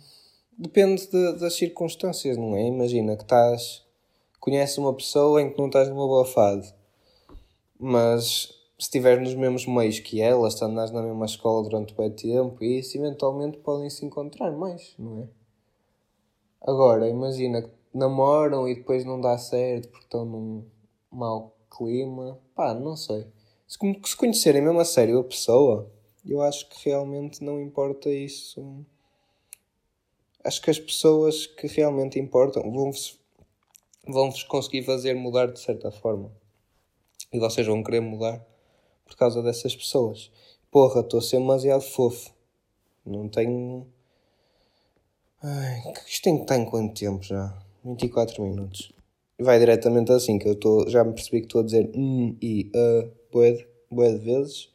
depende 0.56 1.06
de, 1.08 1.32
das 1.34 1.54
circunstâncias, 1.54 2.38
não 2.38 2.56
é? 2.56 2.66
Imagina 2.66 3.16
que 3.16 3.22
estás. 3.22 3.84
Conheces 4.48 4.78
uma 4.78 4.94
pessoa 4.94 5.42
em 5.42 5.50
que 5.50 5.58
não 5.58 5.66
estás 5.66 5.90
numa 5.90 6.06
boa 6.06 6.24
fase, 6.24 6.72
mas 7.78 8.48
se 8.78 8.84
estiver 8.86 9.20
nos 9.20 9.34
mesmos 9.34 9.66
meios 9.66 10.00
que 10.00 10.22
ela, 10.22 10.48
andares 10.62 10.90
na 10.90 11.02
mesma 11.02 11.26
escola 11.26 11.64
durante 11.64 11.94
bem 11.94 12.10
tempo, 12.10 12.64
isso 12.64 12.96
eventualmente 12.96 13.58
podem 13.58 13.90
se 13.90 14.06
encontrar 14.06 14.50
mais, 14.52 14.94
não 14.98 15.24
é? 15.24 15.28
Agora, 16.62 17.10
imagina 17.10 17.60
que 17.60 17.70
namoram 17.92 18.66
e 18.66 18.76
depois 18.76 19.04
não 19.04 19.20
dá 19.20 19.36
certo 19.36 19.90
porque 19.90 20.06
estão 20.06 20.24
num 20.24 20.64
mau 21.12 21.54
clima. 21.70 22.40
Pá, 22.54 22.72
não 22.72 22.96
sei. 22.96 23.26
Se, 23.66 23.76
se 24.02 24.16
conhecerem 24.16 24.62
mesmo 24.62 24.80
a 24.80 24.84
sério 24.86 25.18
a 25.18 25.24
pessoa, 25.24 25.92
eu 26.24 26.40
acho 26.40 26.66
que 26.70 26.88
realmente 26.88 27.44
não 27.44 27.60
importa 27.60 28.08
isso. 28.08 28.82
Acho 30.42 30.62
que 30.62 30.70
as 30.70 30.78
pessoas 30.78 31.46
que 31.46 31.66
realmente 31.66 32.18
importam 32.18 32.62
vão 32.72 32.90
-vos 34.08 34.42
conseguir 34.44 34.82
fazer 34.82 35.14
mudar 35.14 35.46
de 35.46 35.60
certa 35.60 35.90
forma. 35.90 36.30
E 37.32 37.38
vocês 37.38 37.66
vão 37.66 37.82
querer 37.82 38.00
mudar 38.00 38.44
por 39.04 39.16
causa 39.16 39.42
dessas 39.42 39.74
pessoas. 39.76 40.30
Porra, 40.70 41.00
estou 41.00 41.18
a 41.18 41.22
ser 41.22 41.38
demasiado 41.38 41.82
fofo. 41.82 42.30
Não 43.04 43.28
tenho. 43.28 43.86
Ai, 45.42 45.82
isto 46.06 46.24
tem 46.24 46.36
que 46.36 46.42
estar 46.42 46.56
em 46.56 46.64
quanto 46.64 46.98
tempo 46.98 47.22
já? 47.22 47.56
24 47.84 48.42
minutos. 48.42 48.92
Vai 49.38 49.58
diretamente 49.58 50.10
assim, 50.12 50.38
que 50.38 50.48
eu 50.48 50.56
tô, 50.56 50.88
já 50.88 51.04
me 51.04 51.12
percebi 51.12 51.40
que 51.40 51.46
estou 51.46 51.60
a 51.60 51.64
dizer 51.64 51.90
hum 51.94 52.36
e 52.42 52.70
uh, 52.74 53.10
bué, 53.32 53.66
bué 53.90 54.12
de 54.12 54.18
vezes 54.18 54.68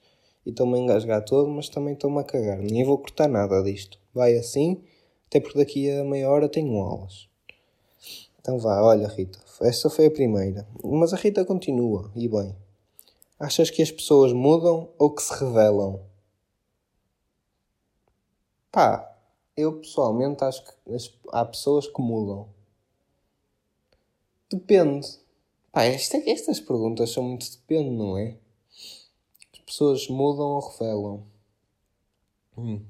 e 0.45 0.49
estou-me 0.49 0.77
a 0.77 0.81
engasgar 0.81 1.23
todo, 1.25 1.49
mas 1.49 1.69
também 1.69 1.93
estou-me 1.93 2.19
a 2.19 2.23
cagar. 2.23 2.59
Nem 2.59 2.83
vou 2.83 2.97
cortar 2.97 3.27
nada 3.27 3.61
disto. 3.61 3.99
Vai 4.13 4.35
assim, 4.37 4.81
até 5.27 5.39
porque 5.39 5.57
daqui 5.57 5.89
a 5.91 6.03
meia 6.03 6.29
hora 6.29 6.47
tenho 6.47 6.77
aulas. 6.77 7.27
Então 8.43 8.59
vá, 8.59 8.81
olha 8.81 9.07
Rita, 9.07 9.39
essa 9.61 9.89
foi 9.89 10.07
a 10.07 10.11
primeira. 10.11 10.67
Mas 10.83 11.13
a 11.13 11.15
Rita 11.15 11.45
continua, 11.45 12.11
e 12.13 12.27
bem. 12.27 12.53
Achas 13.39 13.69
que 13.69 13.81
as 13.81 13.89
pessoas 13.89 14.33
mudam 14.33 14.89
ou 14.99 15.15
que 15.15 15.21
se 15.23 15.33
revelam? 15.33 16.01
Pá, 18.69 19.17
eu 19.55 19.79
pessoalmente 19.79 20.43
acho 20.43 20.61
que 20.61 20.73
há 21.31 21.45
pessoas 21.45 21.87
que 21.87 22.01
mudam. 22.01 22.49
Depende. 24.51 25.07
Pá, 25.71 25.83
esta, 25.85 26.17
estas 26.29 26.59
perguntas 26.59 27.11
são 27.11 27.23
muito 27.23 27.49
depende, 27.49 27.91
não 27.91 28.17
é? 28.17 28.37
As 29.53 29.59
pessoas 29.65 30.09
mudam 30.09 30.47
ou 30.47 30.67
revelam. 30.67 31.25
Hum. 32.57 32.85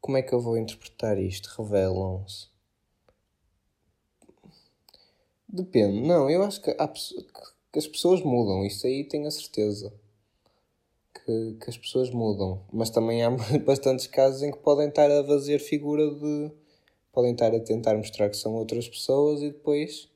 Como 0.00 0.16
é 0.16 0.22
que 0.22 0.32
eu 0.32 0.40
vou 0.40 0.56
interpretar 0.56 1.18
isto? 1.18 1.48
Revelam-se. 1.62 2.51
Depende. 5.52 6.00
Não, 6.00 6.30
eu 6.30 6.42
acho 6.42 6.62
que, 6.62 6.70
há, 6.70 6.88
que 6.88 7.78
as 7.78 7.86
pessoas 7.86 8.22
mudam. 8.22 8.64
Isso 8.64 8.86
aí 8.86 9.04
tenho 9.04 9.26
a 9.26 9.30
certeza. 9.30 9.92
Que, 11.14 11.56
que 11.62 11.68
as 11.68 11.76
pessoas 11.76 12.10
mudam. 12.10 12.64
Mas 12.72 12.88
também 12.88 13.22
há 13.22 13.30
bastantes 13.64 14.06
casos 14.06 14.42
em 14.42 14.50
que 14.50 14.58
podem 14.58 14.88
estar 14.88 15.10
a 15.10 15.22
fazer 15.24 15.58
figura 15.58 16.10
de 16.10 16.50
podem 17.12 17.32
estar 17.32 17.54
a 17.54 17.60
tentar 17.60 17.94
mostrar 17.94 18.30
que 18.30 18.36
são 18.38 18.54
outras 18.54 18.88
pessoas 18.88 19.42
e 19.42 19.50
depois, 19.50 20.08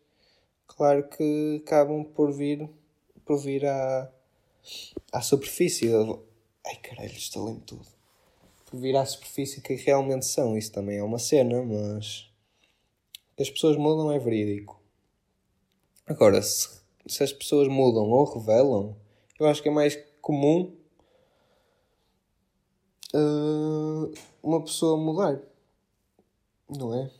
claro 0.67 1.07
que 1.07 1.61
acabam 1.63 2.03
por 2.03 2.33
vir, 2.33 2.67
por 3.27 3.39
vir 3.39 3.67
à, 3.67 4.11
à 5.13 5.21
superfície. 5.21 5.91
Ai 6.67 6.77
caralho, 6.77 7.13
estalei-me 7.13 7.61
tudo. 7.61 7.87
Por 8.65 8.81
vir 8.81 8.97
à 8.97 9.05
superfície 9.05 9.61
que 9.61 9.75
realmente 9.75 10.25
são. 10.25 10.57
Isso 10.57 10.73
também 10.73 10.97
é 10.97 11.03
uma 11.03 11.19
cena, 11.19 11.63
mas 11.63 12.31
as 13.39 13.51
pessoas 13.51 13.77
mudam 13.77 14.11
é 14.11 14.19
verídico. 14.19 14.86
Agora, 16.07 16.41
se, 16.41 16.69
se 17.07 17.23
as 17.25 17.33
pessoas 17.33 17.67
mudam 17.67 18.09
ou 18.11 18.25
revelam, 18.25 18.97
eu 19.41 19.47
acho 19.47 19.63
que 19.63 19.69
é 19.69 19.73
mais 19.73 19.99
comum 20.23 20.73
uh, 23.15 24.13
uma 24.43 24.63
pessoa 24.63 24.97
mudar. 24.97 25.41
Não 26.69 26.95
é? 26.95 27.11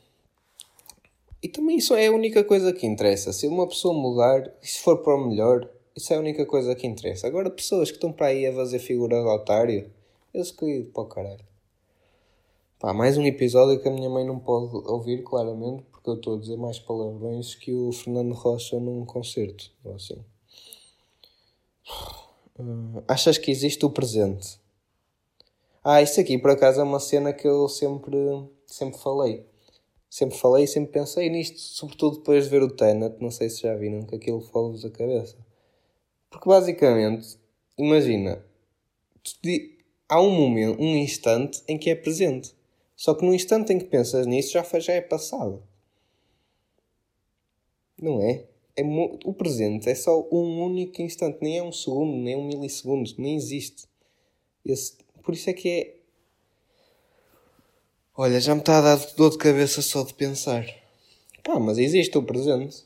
E 1.41 1.49
também 1.49 1.77
isso 1.77 1.93
é 1.93 2.07
a 2.07 2.11
única 2.11 2.43
coisa 2.43 2.73
que 2.73 2.85
interessa. 2.85 3.31
Se 3.33 3.47
uma 3.47 3.67
pessoa 3.67 3.93
mudar, 3.93 4.51
e 4.61 4.67
se 4.67 4.79
for 4.79 4.97
para 5.03 5.15
o 5.15 5.27
melhor, 5.27 5.69
isso 5.95 6.13
é 6.13 6.15
a 6.15 6.19
única 6.19 6.45
coisa 6.45 6.75
que 6.75 6.87
interessa. 6.87 7.27
Agora, 7.27 7.49
pessoas 7.49 7.89
que 7.89 7.97
estão 7.97 8.11
para 8.11 8.27
aí 8.27 8.45
a 8.47 8.53
fazer 8.53 8.79
figura 8.79 9.21
de 9.21 9.27
otário, 9.27 9.91
eles 10.33 10.51
que 10.51 10.83
para 10.93 11.03
o 11.03 11.05
caralho. 11.05 11.45
Pá, 12.79 12.93
mais 12.93 13.17
um 13.17 13.25
episódio 13.25 13.81
que 13.81 13.87
a 13.87 13.91
minha 13.91 14.09
mãe 14.09 14.25
não 14.25 14.39
pode 14.39 14.75
ouvir, 14.87 15.23
claramente, 15.23 15.83
porque 16.07 16.11
eu 16.11 16.15
estou 16.15 16.35
a 16.35 16.39
dizer 16.39 16.57
mais 16.57 16.79
palavrões 16.79 17.55
que 17.55 17.73
o 17.73 17.91
Fernando 17.91 18.33
Rocha 18.33 18.79
num 18.79 19.05
concerto. 19.05 19.71
Ou 19.83 19.95
assim. 19.95 20.23
Uh, 22.57 23.03
achas 23.07 23.37
que 23.37 23.51
existe 23.51 23.85
o 23.85 23.89
presente? 23.89 24.59
Ah, 25.83 26.01
isso 26.01 26.19
aqui 26.19 26.37
por 26.37 26.51
acaso 26.51 26.79
é 26.79 26.83
uma 26.83 26.99
cena 26.99 27.33
que 27.33 27.47
eu 27.47 27.67
sempre, 27.67 28.17
sempre 28.65 28.97
falei. 28.99 29.45
Sempre 30.09 30.37
falei 30.37 30.63
e 30.63 30.67
sempre 30.67 30.93
pensei 30.93 31.29
nisto, 31.29 31.59
sobretudo 31.59 32.17
depois 32.17 32.45
de 32.45 32.49
ver 32.49 32.63
o 32.63 32.71
Tenet. 32.71 33.21
Não 33.21 33.29
sei 33.29 33.49
se 33.49 33.63
já 33.63 33.75
viram 33.75 34.03
que 34.03 34.15
aquilo 34.15 34.39
fala-vos 34.39 34.85
a 34.85 34.89
cabeça. 34.89 35.37
Porque 36.29 36.47
basicamente, 36.47 37.37
imagina, 37.77 38.43
há 40.07 40.21
um 40.21 40.31
momento, 40.31 40.81
um 40.81 40.95
instante 40.95 41.61
em 41.67 41.77
que 41.77 41.89
é 41.89 41.95
presente. 41.95 42.55
Só 42.95 43.13
que 43.13 43.25
no 43.25 43.33
instante 43.33 43.73
em 43.73 43.79
que 43.79 43.85
pensas 43.85 44.25
nisso 44.25 44.53
já, 44.53 44.63
já 44.79 44.93
é 44.93 45.01
passado. 45.01 45.61
Não 48.01 48.21
é? 48.21 48.45
é 48.75 48.83
o 49.25 49.33
presente 49.33 49.89
é 49.89 49.95
só 49.95 50.27
um 50.31 50.63
único 50.63 51.01
instante, 51.01 51.39
nem 51.41 51.57
é 51.57 51.63
um 51.63 51.71
segundo, 51.71 52.15
nem 52.15 52.35
é 52.35 52.37
um 52.37 52.45
milissegundo, 52.45 53.11
nem 53.17 53.35
existe. 53.35 53.87
Esse, 54.63 54.97
por 55.23 55.33
isso 55.33 55.49
é 55.49 55.53
que 55.53 55.69
é. 55.69 55.97
Olha, 58.15 58.39
já 58.39 58.53
me 58.53 58.61
está 58.61 58.77
a 58.77 58.81
dar 58.81 59.13
dor 59.15 59.31
de 59.31 59.37
cabeça 59.37 59.81
só 59.81 60.03
de 60.03 60.13
pensar. 60.13 60.65
Pá, 61.43 61.59
mas 61.59 61.77
existe 61.77 62.17
o 62.17 62.23
presente. 62.23 62.85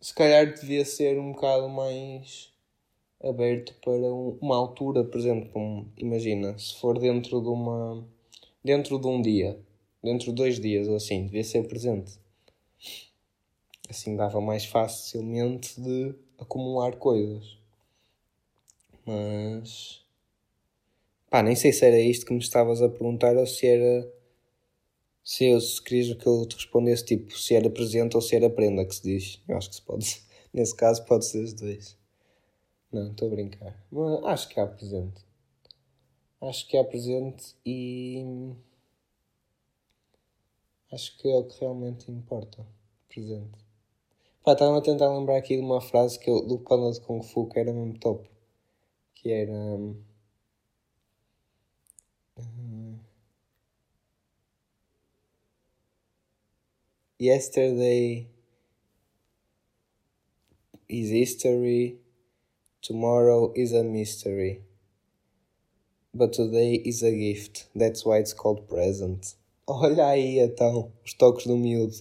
Se 0.00 0.14
calhar 0.14 0.54
devia 0.54 0.84
ser 0.84 1.18
um 1.18 1.32
bocado 1.32 1.68
mais 1.68 2.50
aberto 3.22 3.74
para 3.82 3.92
uma 4.40 4.56
altura, 4.56 5.04
por 5.04 5.18
exemplo, 5.18 5.86
imagina, 5.96 6.56
se 6.58 6.78
for 6.78 6.98
dentro 6.98 7.40
de 7.40 7.48
uma. 7.48 8.06
dentro 8.64 8.98
de 8.98 9.06
um 9.06 9.20
dia, 9.20 9.58
dentro 10.02 10.30
de 10.30 10.34
dois 10.34 10.60
dias 10.60 10.88
ou 10.88 10.96
assim, 10.96 11.26
devia 11.26 11.44
ser 11.44 11.66
presente. 11.66 12.12
Assim 13.88 14.16
dava 14.16 14.40
mais 14.40 14.66
facilmente 14.66 15.80
de 15.80 16.14
acumular 16.38 16.96
coisas. 16.96 17.58
Mas. 19.06 20.04
Pá, 21.30 21.42
nem 21.42 21.56
sei 21.56 21.72
se 21.72 21.84
era 21.84 21.98
isto 21.98 22.26
que 22.26 22.32
me 22.32 22.38
estavas 22.38 22.82
a 22.82 22.88
perguntar 22.88 23.36
ou 23.36 23.46
se 23.46 23.66
era. 23.66 24.12
Se, 25.24 25.46
eu, 25.46 25.60
se 25.60 25.82
querias 25.82 26.16
que 26.16 26.26
eu 26.26 26.46
te 26.46 26.56
respondesse, 26.56 27.04
tipo, 27.04 27.36
se 27.36 27.54
era 27.54 27.68
presente 27.70 28.16
ou 28.16 28.22
se 28.22 28.34
era 28.36 28.48
prenda 28.48 28.84
que 28.84 28.94
se 28.94 29.02
diz. 29.02 29.42
Eu 29.48 29.56
acho 29.56 29.70
que 29.70 29.76
se 29.76 29.82
pode. 29.82 30.22
Nesse 30.52 30.74
caso, 30.74 31.04
pode 31.04 31.24
ser 31.26 31.42
os 31.42 31.54
dois. 31.54 31.96
Não, 32.92 33.10
estou 33.10 33.28
a 33.28 33.30
brincar. 33.30 33.86
Mas 33.90 34.24
acho 34.24 34.48
que 34.48 34.60
há 34.60 34.66
presente. 34.66 35.26
Acho 36.40 36.68
que 36.68 36.76
há 36.76 36.84
presente 36.84 37.56
e. 37.64 38.54
Acho 40.92 41.16
que 41.18 41.28
é 41.28 41.36
o 41.36 41.44
que 41.44 41.60
realmente 41.60 42.10
importa. 42.10 42.66
Presente. 43.08 43.67
Pá, 44.48 44.54
estava 44.54 44.78
a 44.78 44.80
tentar 44.80 45.14
lembrar 45.14 45.36
aqui 45.36 45.56
de 45.56 45.60
uma 45.60 45.78
frase 45.78 46.18
que 46.18 46.30
eu, 46.30 46.40
do 46.40 46.58
Panda 46.58 46.90
de 46.90 47.02
Kung 47.02 47.22
Fu 47.22 47.46
que 47.46 47.58
era 47.58 47.70
mesmo 47.70 47.98
top. 47.98 48.26
Que 49.14 49.30
era. 49.30 49.52
Um, 49.52 50.02
uh, 52.38 52.98
yesterday 57.20 58.26
is 60.88 61.10
history, 61.10 62.00
tomorrow 62.80 63.52
is 63.54 63.74
a 63.74 63.82
mystery. 63.82 64.62
But 66.14 66.32
today 66.32 66.76
is 66.86 67.02
a 67.02 67.10
gift, 67.10 67.68
that's 67.76 68.06
why 68.06 68.18
it's 68.18 68.32
called 68.32 68.66
present. 68.66 69.36
Olha 69.68 70.06
aí 70.06 70.38
então, 70.38 70.90
os 71.04 71.12
toques 71.12 71.46
do 71.46 71.54
miúdo. 71.54 72.00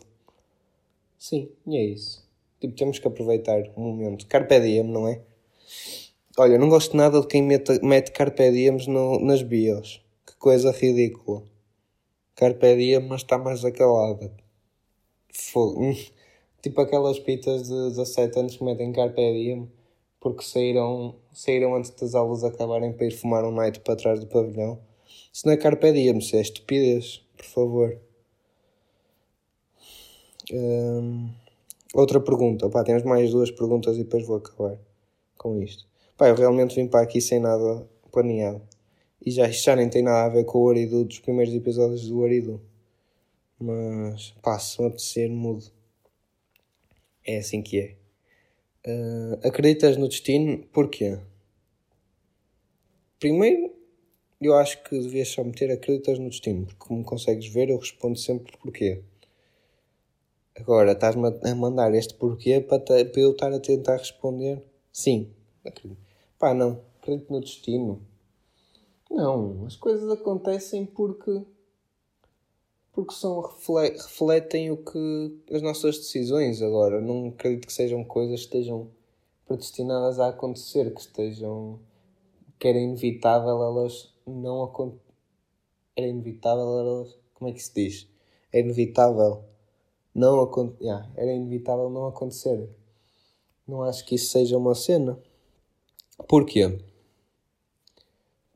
Sim, 1.19 1.49
e 1.67 1.75
é 1.75 1.83
isso. 1.83 2.26
Tipo, 2.59 2.75
temos 2.75 2.99
que 2.99 3.07
aproveitar 3.07 3.61
o 3.75 3.81
momento. 3.81 4.25
Carpe 4.27 4.59
diem, 4.59 4.83
não 4.83 5.07
é? 5.07 5.21
Olha, 6.37 6.57
não 6.57 6.69
gosto 6.69 6.95
nada 6.95 7.19
de 7.19 7.27
quem 7.27 7.41
mete, 7.41 7.79
mete 7.83 8.11
carpe 8.11 8.51
diems 8.51 8.87
no, 8.87 9.19
nas 9.19 9.41
bios. 9.41 10.05
Que 10.25 10.35
coisa 10.37 10.71
ridícula. 10.71 11.43
Carpe 12.35 12.75
diem, 12.75 12.99
mas 12.99 13.21
está 13.21 13.37
mais 13.37 13.65
acalada. 13.65 14.31
Fogo. 15.33 15.81
Tipo 16.61 16.81
aquelas 16.81 17.19
pitas 17.19 17.63
de 17.67 17.89
17 17.89 18.39
anos 18.39 18.57
que 18.57 18.63
metem 18.63 18.91
carpe 18.91 19.21
diem 19.33 19.71
porque 20.19 20.43
saíram, 20.43 21.15
saíram 21.31 21.75
antes 21.75 21.91
das 21.91 22.15
aulas 22.15 22.43
acabarem 22.43 22.91
para 22.91 23.05
ir 23.05 23.11
fumar 23.11 23.45
um 23.45 23.51
night 23.51 23.79
para 23.79 23.95
trás 23.95 24.19
do 24.19 24.27
pavilhão. 24.27 24.79
Isso 25.31 25.45
não 25.45 25.53
é 25.53 25.57
carpe 25.57 25.91
diem, 25.91 26.17
isso 26.17 26.35
é 26.35 26.41
estupidez. 26.41 27.23
Por 27.35 27.45
favor. 27.45 27.99
Hum... 30.51 31.29
Outra 31.93 32.19
pergunta. 32.19 32.69
Pá, 32.69 32.83
temos 32.83 33.03
mais 33.03 33.31
duas 33.31 33.51
perguntas 33.51 33.95
e 33.97 34.03
depois 34.03 34.25
vou 34.25 34.37
acabar 34.37 34.77
com 35.37 35.61
isto. 35.61 35.87
Pá, 36.17 36.27
eu 36.27 36.35
realmente 36.35 36.75
vim 36.75 36.87
para 36.87 37.01
aqui 37.01 37.21
sem 37.21 37.39
nada 37.39 37.87
planeado. 38.11 38.61
E 39.25 39.31
já, 39.31 39.49
já 39.49 39.75
nem 39.75 39.89
tem 39.89 40.01
nada 40.01 40.25
a 40.25 40.29
ver 40.29 40.45
com 40.45 40.59
o 40.59 40.69
Aridu 40.69 41.03
dos 41.03 41.19
primeiros 41.19 41.53
episódios 41.53 42.07
do 42.07 42.23
Aridu. 42.23 42.61
Mas, 43.59 44.31
pá, 44.41 44.59
se 44.59 44.79
me 44.81 44.87
apetecer, 44.87 45.29
mudo. 45.29 45.65
É 47.25 47.39
assim 47.39 47.61
que 47.61 47.79
é. 47.79 47.95
Uh, 48.87 49.47
acreditas 49.47 49.97
no 49.97 50.07
destino? 50.07 50.63
Porquê? 50.71 51.19
Primeiro, 53.19 53.73
eu 54.39 54.55
acho 54.55 54.81
que 54.83 54.97
devias 54.99 55.29
só 55.29 55.43
meter 55.43 55.71
acreditas 55.71 56.19
no 56.19 56.29
destino, 56.29 56.65
porque 56.67 56.79
como 56.79 57.03
consegues 57.03 57.47
ver, 57.47 57.69
eu 57.69 57.77
respondo 57.77 58.17
sempre 58.17 58.55
porquê. 58.57 59.01
Agora, 60.59 60.93
estás-me 60.93 61.27
a 61.27 61.55
mandar 61.55 61.93
este 61.93 62.15
porquê 62.15 62.59
para, 62.59 62.79
para 62.79 63.21
eu 63.21 63.31
estar 63.31 63.53
a 63.53 63.59
tentar 63.59 63.97
responder 63.97 64.63
sim. 64.91 65.31
Acredito. 65.63 66.01
Pá, 66.39 66.53
não. 66.53 66.81
Acredito 66.99 67.31
no 67.31 67.39
destino. 67.39 68.01
Não. 69.09 69.65
As 69.65 69.75
coisas 69.75 70.09
acontecem 70.09 70.85
porque. 70.85 71.43
Porque 72.91 73.13
são, 73.13 73.41
refletem 73.41 74.71
o 74.71 74.77
que. 74.77 75.39
as 75.51 75.61
nossas 75.61 75.97
decisões. 75.99 76.61
Agora, 76.61 76.99
não 76.99 77.27
acredito 77.27 77.67
que 77.67 77.73
sejam 77.73 78.03
coisas 78.03 78.39
que 78.39 78.45
estejam 78.45 78.89
predestinadas 79.45 80.19
a 80.19 80.29
acontecer, 80.29 80.91
que 80.93 81.01
estejam. 81.01 81.79
que 82.57 82.67
era 82.67 82.79
inevitável 82.79 83.61
elas 83.61 84.11
não 84.25 84.63
acontecer. 84.63 85.03
Era 85.95 86.07
inevitável 86.07 86.79
elas. 86.79 87.15
como 87.35 87.51
é 87.51 87.53
que 87.53 87.61
se 87.61 87.73
diz? 87.75 88.09
É 88.51 88.59
inevitável 88.59 89.46
não 90.17 90.75
yeah, 90.81 91.07
era 91.15 91.31
inevitável 91.31 91.91
não 91.91 92.07
acontecer. 92.07 92.67
Não 93.67 93.83
acho 93.83 94.03
que 94.03 94.15
isso 94.15 94.31
seja 94.31 94.57
uma 94.57 94.73
cena. 94.73 95.19
Porquê? 96.27 96.79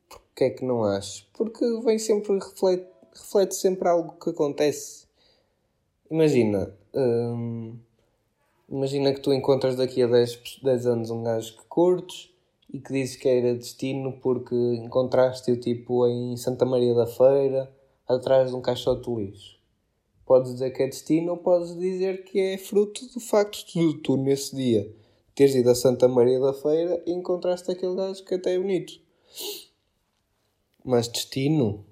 Porquê 0.10 0.46
é 0.46 0.50
que 0.50 0.66
não 0.66 0.84
acho? 0.84 1.28
Porque 1.34 1.64
vem 1.86 2.00
sempre, 2.00 2.34
reflete, 2.34 2.88
reflete 3.14 3.54
sempre 3.54 3.88
algo 3.88 4.14
que 4.14 4.32
acontece. 4.32 5.06
Imagina, 6.10 6.76
hum, 6.96 7.78
imagina 8.68 9.14
que 9.14 9.22
tu 9.22 9.32
encontras 9.32 9.76
daqui 9.76 10.02
a 10.02 10.08
10, 10.08 10.62
10 10.64 10.86
anos 10.88 11.12
um 11.12 11.22
gajo 11.22 11.58
que 11.58 11.66
curtes 11.66 12.32
e 12.74 12.80
que 12.80 12.92
dizes 12.92 13.18
que 13.18 13.30
era 13.30 13.54
destino 13.54 14.14
porque 14.14 14.56
encontraste-o 14.56 15.60
tipo 15.60 16.08
em 16.08 16.36
Santa 16.38 16.66
Maria 16.66 16.96
da 16.96 17.06
Feira 17.06 17.72
atrás 18.08 18.50
de 18.50 18.56
um 18.56 18.62
caixote 18.62 19.08
de 19.08 19.16
lixo. 19.16 19.61
Podes 20.32 20.54
dizer 20.54 20.72
que 20.72 20.82
é 20.82 20.88
destino 20.88 21.32
ou 21.34 21.38
podes 21.38 21.78
dizer 21.78 22.24
que 22.24 22.40
é 22.40 22.58
fruto 22.58 23.06
do 23.08 23.20
facto 23.20 23.66
de 23.66 23.98
tu, 23.98 24.16
nesse 24.16 24.56
dia, 24.56 24.90
teres 25.36 25.56
ido 25.56 25.70
a 25.70 25.76
Santa 25.76 26.08
Maria 26.08 26.40
da 26.40 26.54
Feira 26.54 27.04
e 27.06 27.12
encontraste 27.12 27.70
aquele 27.70 27.98
gajo 27.98 28.24
que 28.24 28.36
até 28.36 28.54
é 28.54 28.58
bonito. 28.58 28.94
Mas 30.86 31.10
destino? 31.10 31.86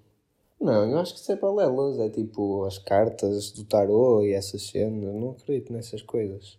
Não, 0.57 0.89
eu 0.89 0.99
acho 0.99 1.15
que 1.15 1.19
isso 1.19 1.29
é 1.33 1.35
balelas. 1.35 1.99
É 1.99 2.07
tipo 2.07 2.63
as 2.63 2.77
cartas 2.77 3.51
do 3.51 3.65
tarô 3.65 4.23
e 4.23 4.31
essas 4.31 4.67
cenas. 4.67 5.13
Não 5.13 5.31
acredito 5.31 5.73
nessas 5.73 6.01
coisas. 6.01 6.57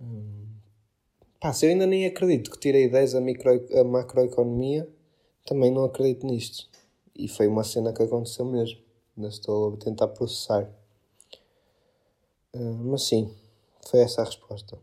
Hum. 0.00 0.46
Pá, 1.40 1.52
se 1.52 1.66
eu 1.66 1.70
ainda 1.70 1.84
nem 1.84 2.06
acredito 2.06 2.52
que 2.52 2.60
tirei 2.60 2.88
10 2.88 3.16
a, 3.16 3.20
micro, 3.20 3.50
a 3.76 3.82
macroeconomia, 3.82 4.88
também 5.44 5.72
não 5.72 5.82
acredito 5.82 6.24
nisto. 6.24 6.68
E 7.12 7.26
foi 7.26 7.48
uma 7.48 7.64
cena 7.64 7.92
que 7.92 8.04
aconteceu 8.04 8.44
mesmo. 8.44 8.83
Ainda 9.16 9.28
estou 9.28 9.74
a 9.74 9.76
tentar 9.76 10.08
processar. 10.08 10.70
Uh, 12.54 12.74
mas 12.84 13.02
sim, 13.04 13.30
foi 13.88 14.00
essa 14.00 14.22
a 14.22 14.24
resposta. 14.24 14.78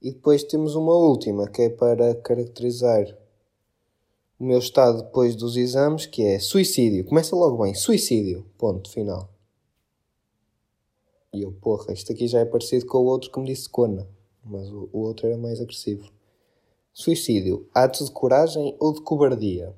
E 0.00 0.12
depois 0.12 0.42
temos 0.44 0.74
uma 0.74 0.94
última, 0.94 1.48
que 1.48 1.62
é 1.62 1.70
para 1.70 2.14
caracterizar 2.16 3.06
o 4.38 4.44
meu 4.44 4.58
estado 4.58 5.02
depois 5.02 5.34
dos 5.34 5.56
exames, 5.56 6.06
que 6.06 6.22
é 6.22 6.38
suicídio. 6.38 7.04
Começa 7.04 7.34
logo 7.34 7.62
bem, 7.62 7.74
suicídio. 7.74 8.44
Ponto 8.58 8.90
final. 8.90 9.30
E 11.32 11.42
eu, 11.42 11.52
porra, 11.52 11.92
isto 11.92 12.12
aqui 12.12 12.28
já 12.28 12.40
é 12.40 12.44
parecido 12.44 12.86
com 12.86 12.98
o 12.98 13.04
outro 13.06 13.30
que 13.30 13.40
me 13.40 13.46
disse 13.46 13.68
cona 13.68 14.06
mas 14.44 14.70
o, 14.70 14.88
o 14.92 14.98
outro 15.00 15.26
era 15.26 15.38
mais 15.38 15.60
agressivo. 15.60 16.12
Suicídio, 16.92 17.68
ato 17.74 18.04
de 18.04 18.10
coragem 18.10 18.76
ou 18.78 18.92
de 18.92 19.00
cobardia? 19.00 19.74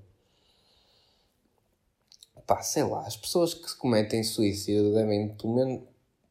Pá, 2.47 2.63
sei 2.63 2.85
lá, 2.85 3.07
as 3.07 3.17
pessoas 3.17 3.55
que 3.55 3.77
cometem 3.77 4.23
suicídio 4.23 4.95
devem, 4.95 5.29
pelo 5.31 5.55
menos, 5.55 5.83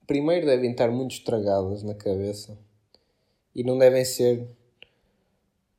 primeiro 0.07 0.45
devem 0.45 0.71
estar 0.71 0.89
muito 0.89 1.11
estragadas 1.13 1.83
na 1.83 1.93
cabeça 1.93 2.57
e 3.53 3.63
não 3.63 3.77
devem 3.77 4.05
ser. 4.05 4.47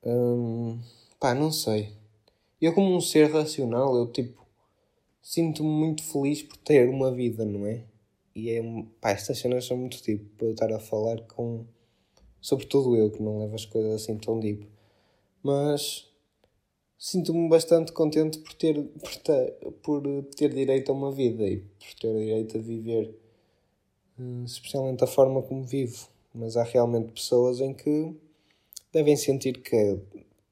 Hum, 0.05 0.79
pá, 1.19 1.35
não 1.35 1.51
sei. 1.51 1.93
Eu, 2.61 2.75
como 2.75 2.95
um 2.95 3.01
ser 3.01 3.33
racional, 3.33 3.97
eu 3.97 4.07
tipo. 4.13 4.45
Sinto-me 5.23 5.69
muito 5.69 6.05
feliz 6.05 6.43
por 6.43 6.57
ter 6.59 6.89
uma 6.89 7.11
vida, 7.13 7.45
não 7.45 7.67
é? 7.67 7.83
E 8.35 8.51
é. 8.51 8.63
Pá, 9.01 9.11
estas 9.11 9.39
cenas 9.39 9.65
são 9.67 9.77
muito 9.77 10.01
tipo 10.03 10.25
para 10.37 10.47
eu 10.47 10.53
estar 10.53 10.73
a 10.73 10.79
falar 10.79 11.21
com 11.23 11.67
Sobretudo 12.47 12.95
eu, 12.97 13.11
que 13.11 13.21
não 13.21 13.41
levo 13.41 13.57
as 13.57 13.65
coisas 13.65 14.03
assim 14.03 14.17
tão 14.19 14.39
deep. 14.39 14.69
Mas 15.43 16.09
sinto-me 16.99 17.49
bastante 17.49 17.93
contente 17.93 18.39
por 18.39 18.55
ter, 18.55 18.83
por 18.83 19.17
ter, 19.17 19.53
por 19.83 20.03
ter 20.37 20.53
direito 20.53 20.91
a 20.91 20.95
uma 20.95 21.13
vida 21.13 21.45
e 21.45 21.59
por 21.59 21.95
ter 22.01 22.17
direito 22.19 22.59
a 22.59 22.61
viver, 22.61 23.15
eh, 24.19 24.45
especialmente 24.45 25.01
da 25.01 25.07
forma 25.07 25.43
como 25.43 25.65
vivo. 25.65 26.09
Mas 26.35 26.57
há 26.57 26.63
realmente 26.63 27.13
pessoas 27.13 27.61
em 27.61 27.73
que 27.73 28.15
devem 28.93 29.17
sentir 29.17 29.61
que 29.63 29.99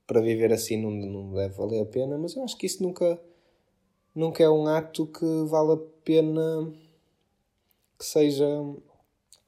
para 0.06 0.20
viver 0.20 0.52
assim 0.52 0.76
não, 0.80 0.90
não 0.90 1.34
deve 1.34 1.54
valer 1.54 1.82
a 1.82 1.86
pena, 1.86 2.18
mas 2.18 2.36
eu 2.36 2.44
acho 2.44 2.56
que 2.56 2.66
isso 2.66 2.82
nunca, 2.82 3.20
nunca 4.14 4.42
é 4.42 4.50
um 4.50 4.66
ato 4.66 5.06
que 5.06 5.24
vale 5.46 5.72
a 5.72 5.76
pena 6.04 6.72
que 7.98 8.04
seja 8.04 8.46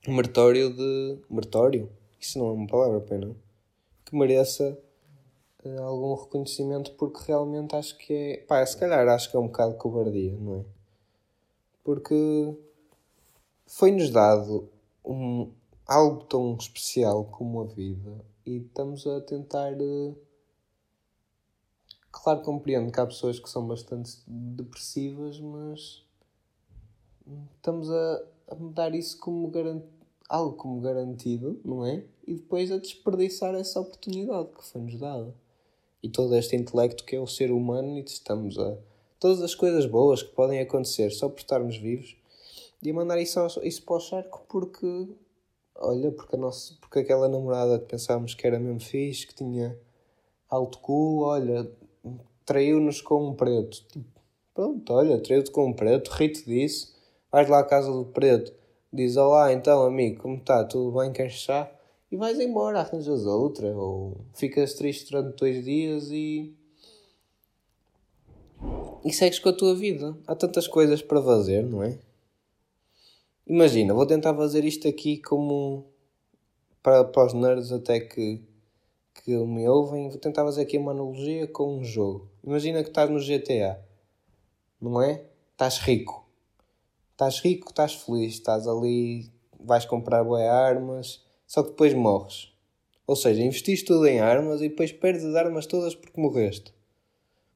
meritório 0.06 0.72
de. 0.74 1.18
meritório? 1.28 1.90
isso 2.20 2.38
não 2.38 2.48
é 2.48 2.52
uma 2.52 2.66
palavra, 2.66 3.00
pena, 3.00 3.36
que 4.04 4.16
mereça 4.16 4.78
algum 5.78 6.14
reconhecimento, 6.14 6.92
porque 6.92 7.20
realmente 7.26 7.74
acho 7.74 7.96
que 7.98 8.12
é. 8.12 8.36
Pá, 8.38 8.64
se 8.64 8.76
calhar 8.76 9.06
acho 9.08 9.30
que 9.30 9.36
é 9.36 9.40
um 9.40 9.46
bocado 9.46 9.74
cobardia, 9.74 10.36
não 10.38 10.60
é? 10.60 10.64
Porque 11.84 12.54
foi-nos 13.66 14.10
dado 14.10 14.68
um, 15.04 15.50
algo 15.86 16.24
tão 16.24 16.56
especial 16.56 17.24
como 17.24 17.60
a 17.60 17.64
vida 17.64 18.24
e 18.44 18.58
estamos 18.58 19.06
a 19.06 19.20
tentar. 19.20 19.72
Uh, 19.74 20.16
claro, 22.10 22.42
compreendo 22.42 22.90
que 22.90 23.00
há 23.00 23.06
pessoas 23.06 23.38
que 23.38 23.48
são 23.48 23.66
bastante 23.66 24.18
depressivas, 24.26 25.38
mas 25.40 26.04
estamos 27.56 27.90
a, 27.90 28.22
a 28.48 28.54
dar 28.54 28.94
isso 28.94 29.18
como 29.18 29.48
garantia 29.48 29.96
algo 30.28 30.56
como 30.56 30.80
garantido, 30.80 31.60
não 31.64 31.84
é? 31.84 32.04
E 32.26 32.34
depois 32.34 32.70
a 32.70 32.78
desperdiçar 32.78 33.54
essa 33.54 33.80
oportunidade 33.80 34.48
que 34.56 34.64
foi-nos 34.64 34.98
dada. 34.98 35.34
E 36.06 36.08
todo 36.08 36.36
este 36.36 36.54
intelecto 36.54 37.04
que 37.04 37.16
é 37.16 37.20
o 37.20 37.26
ser 37.26 37.50
humano 37.50 37.98
e 37.98 38.00
estamos 38.02 38.56
a. 38.58 38.76
Todas 39.18 39.42
as 39.42 39.56
coisas 39.56 39.86
boas 39.86 40.22
que 40.22 40.32
podem 40.32 40.60
acontecer 40.60 41.10
só 41.10 41.28
por 41.28 41.40
estarmos 41.40 41.76
vivos 41.76 42.16
e 42.80 42.90
a 42.90 42.94
mandar 42.94 43.20
isso, 43.20 43.40
isso 43.64 43.82
para 43.82 43.96
o 43.96 44.00
charco 44.00 44.44
porque. 44.48 45.08
Olha, 45.74 46.12
porque, 46.12 46.36
a 46.36 46.38
nossa, 46.38 46.74
porque 46.80 47.00
aquela 47.00 47.28
namorada 47.28 47.78
que 47.78 47.86
pensávamos 47.86 48.34
que 48.34 48.46
era 48.46 48.58
mesmo 48.58 48.80
fixe, 48.80 49.26
que 49.26 49.34
tinha 49.34 49.76
alto 50.48 50.78
cu, 50.78 51.22
olha, 51.22 51.68
traiu-nos 52.44 53.00
com 53.00 53.28
um 53.28 53.34
preto. 53.34 53.84
Tipo, 53.88 54.20
pronto, 54.54 54.92
olha, 54.92 55.18
traiu-te 55.20 55.50
com 55.50 55.66
um 55.66 55.72
preto, 55.72 56.10
ri-te 56.12 56.44
disso, 56.44 56.94
vais 57.32 57.48
lá 57.48 57.58
à 57.58 57.64
casa 57.64 57.92
do 57.92 58.04
preto 58.04 58.54
diz 58.92 59.16
olá 59.16 59.52
então 59.52 59.82
amigo, 59.84 60.22
como 60.22 60.36
está? 60.36 60.64
Tudo 60.64 60.98
bem? 60.98 61.12
Queres 61.12 61.34
chá? 61.34 61.70
E 62.10 62.16
vais 62.16 62.38
embora, 62.38 62.80
arranjas 62.80 63.26
outra, 63.26 63.68
ou 63.76 64.24
ficas 64.34 64.74
triste 64.74 65.10
durante 65.10 65.36
dois 65.36 65.64
dias 65.64 66.10
e. 66.10 66.54
e 69.04 69.12
segues 69.12 69.38
com 69.38 69.48
a 69.48 69.52
tua 69.52 69.74
vida. 69.74 70.16
Há 70.26 70.34
tantas 70.34 70.68
coisas 70.68 71.02
para 71.02 71.22
fazer, 71.22 71.64
não 71.64 71.82
é? 71.82 71.98
Imagina, 73.46 73.94
vou 73.94 74.06
tentar 74.06 74.34
fazer 74.34 74.64
isto 74.64 74.88
aqui 74.88 75.18
como 75.18 75.86
para, 76.82 77.04
para 77.04 77.26
os 77.26 77.32
nerds 77.32 77.72
até 77.72 78.00
que, 78.00 78.42
que 79.24 79.36
me 79.36 79.68
ouvem. 79.68 80.08
Vou 80.08 80.18
tentar 80.18 80.44
fazer 80.44 80.62
aqui 80.62 80.78
uma 80.78 80.92
analogia 80.92 81.46
com 81.46 81.78
um 81.78 81.84
jogo. 81.84 82.28
Imagina 82.42 82.82
que 82.82 82.90
estás 82.90 83.10
no 83.10 83.20
GTA, 83.20 83.80
não 84.80 85.00
é? 85.02 85.24
Estás 85.52 85.78
rico 85.78 86.26
estás 87.16 87.40
rico, 87.40 87.70
estás 87.70 87.94
feliz, 87.94 88.34
estás 88.34 88.68
ali, 88.68 89.32
vais 89.58 89.86
comprar 89.86 90.22
boas 90.22 90.42
armas, 90.42 91.25
só 91.46 91.62
que 91.62 91.70
depois 91.70 91.94
morres. 91.94 92.52
Ou 93.06 93.14
seja, 93.14 93.42
investiste 93.42 93.86
tudo 93.86 94.06
em 94.06 94.20
armas 94.20 94.60
e 94.60 94.68
depois 94.68 94.92
perdes 94.92 95.24
as 95.24 95.34
armas 95.34 95.66
todas 95.66 95.94
porque 95.94 96.20
morreste. 96.20 96.70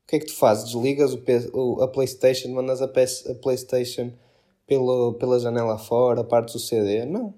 O 0.05 0.07
que 0.07 0.17
é 0.17 0.19
que 0.21 0.27
tu 0.27 0.35
fazes? 0.35 0.73
Desligas 0.73 1.17
o, 1.53 1.83
a 1.83 1.89
Playstation, 1.89 2.49
mandas 2.51 2.81
a, 2.81 2.87
a 2.87 3.35
Playstation 3.35 4.13
pelo, 4.67 5.15
pela 5.15 5.41
janela 5.41 5.79
fora, 5.79 6.23
partes 6.23 6.55
o 6.55 6.59
CD? 6.59 7.05
Não. 7.05 7.35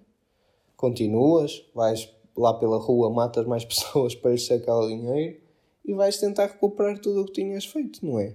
Continuas, 0.77 1.65
vais 1.75 2.13
lá 2.37 2.55
pela 2.55 2.79
rua, 2.79 3.11
matas 3.11 3.47
mais 3.47 3.65
pessoas 3.67 4.15
para 4.15 4.33
lhes 4.33 4.47
sacar 4.47 4.77
o 4.77 4.89
dinheiro 4.89 5.41
e 5.85 5.95
vais 5.95 6.19
tentar 6.19 6.47
recuperar 6.47 6.99
tudo 6.99 7.23
o 7.23 7.25
que 7.27 7.33
tinhas 7.33 7.65
feito, 7.65 8.05
não 8.05 8.19
é? 8.19 8.35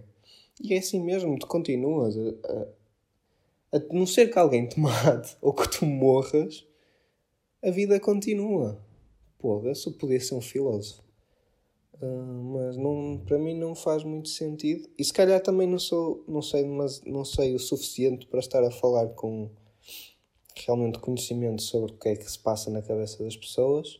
E 0.61 0.73
é 0.73 0.79
assim 0.79 1.01
mesmo, 1.01 1.37
tu 1.37 1.45
continuas 1.45 2.15
a, 2.17 3.77
a 3.77 3.79
não 3.91 4.07
ser 4.07 4.31
que 4.31 4.39
alguém 4.39 4.67
te 4.67 4.79
mate 4.81 5.37
ou 5.41 5.53
que 5.53 5.69
tu 5.69 5.85
morras, 5.85 6.65
a 7.67 7.71
vida 7.71 7.99
continua. 7.99 8.79
Porra, 9.37 9.69
eu 9.69 9.75
só 9.75 9.91
podia 9.91 10.19
ser 10.19 10.35
um 10.35 10.41
filósofo. 10.41 11.03
Uh, 12.01 12.43
mas 12.53 12.77
não, 12.77 13.21
para 13.25 13.37
mim 13.37 13.57
não 13.57 13.75
faz 13.75 14.03
muito 14.03 14.29
sentido. 14.29 14.87
E 14.97 15.03
se 15.03 15.11
calhar 15.11 15.41
também 15.41 15.67
não 15.67 15.79
sou, 15.79 16.23
não 16.27 16.41
sei, 16.41 16.65
mas 16.65 17.01
não 17.03 17.25
sei 17.25 17.55
o 17.55 17.59
suficiente 17.59 18.25
para 18.27 18.39
estar 18.39 18.63
a 18.63 18.71
falar 18.71 19.09
com 19.09 19.49
realmente 20.55 20.99
conhecimento 20.99 21.61
sobre 21.61 21.91
o 21.91 21.97
que 21.97 22.09
é 22.09 22.15
que 22.15 22.29
se 22.29 22.39
passa 22.39 22.69
na 22.69 22.81
cabeça 22.81 23.23
das 23.23 23.35
pessoas. 23.35 23.99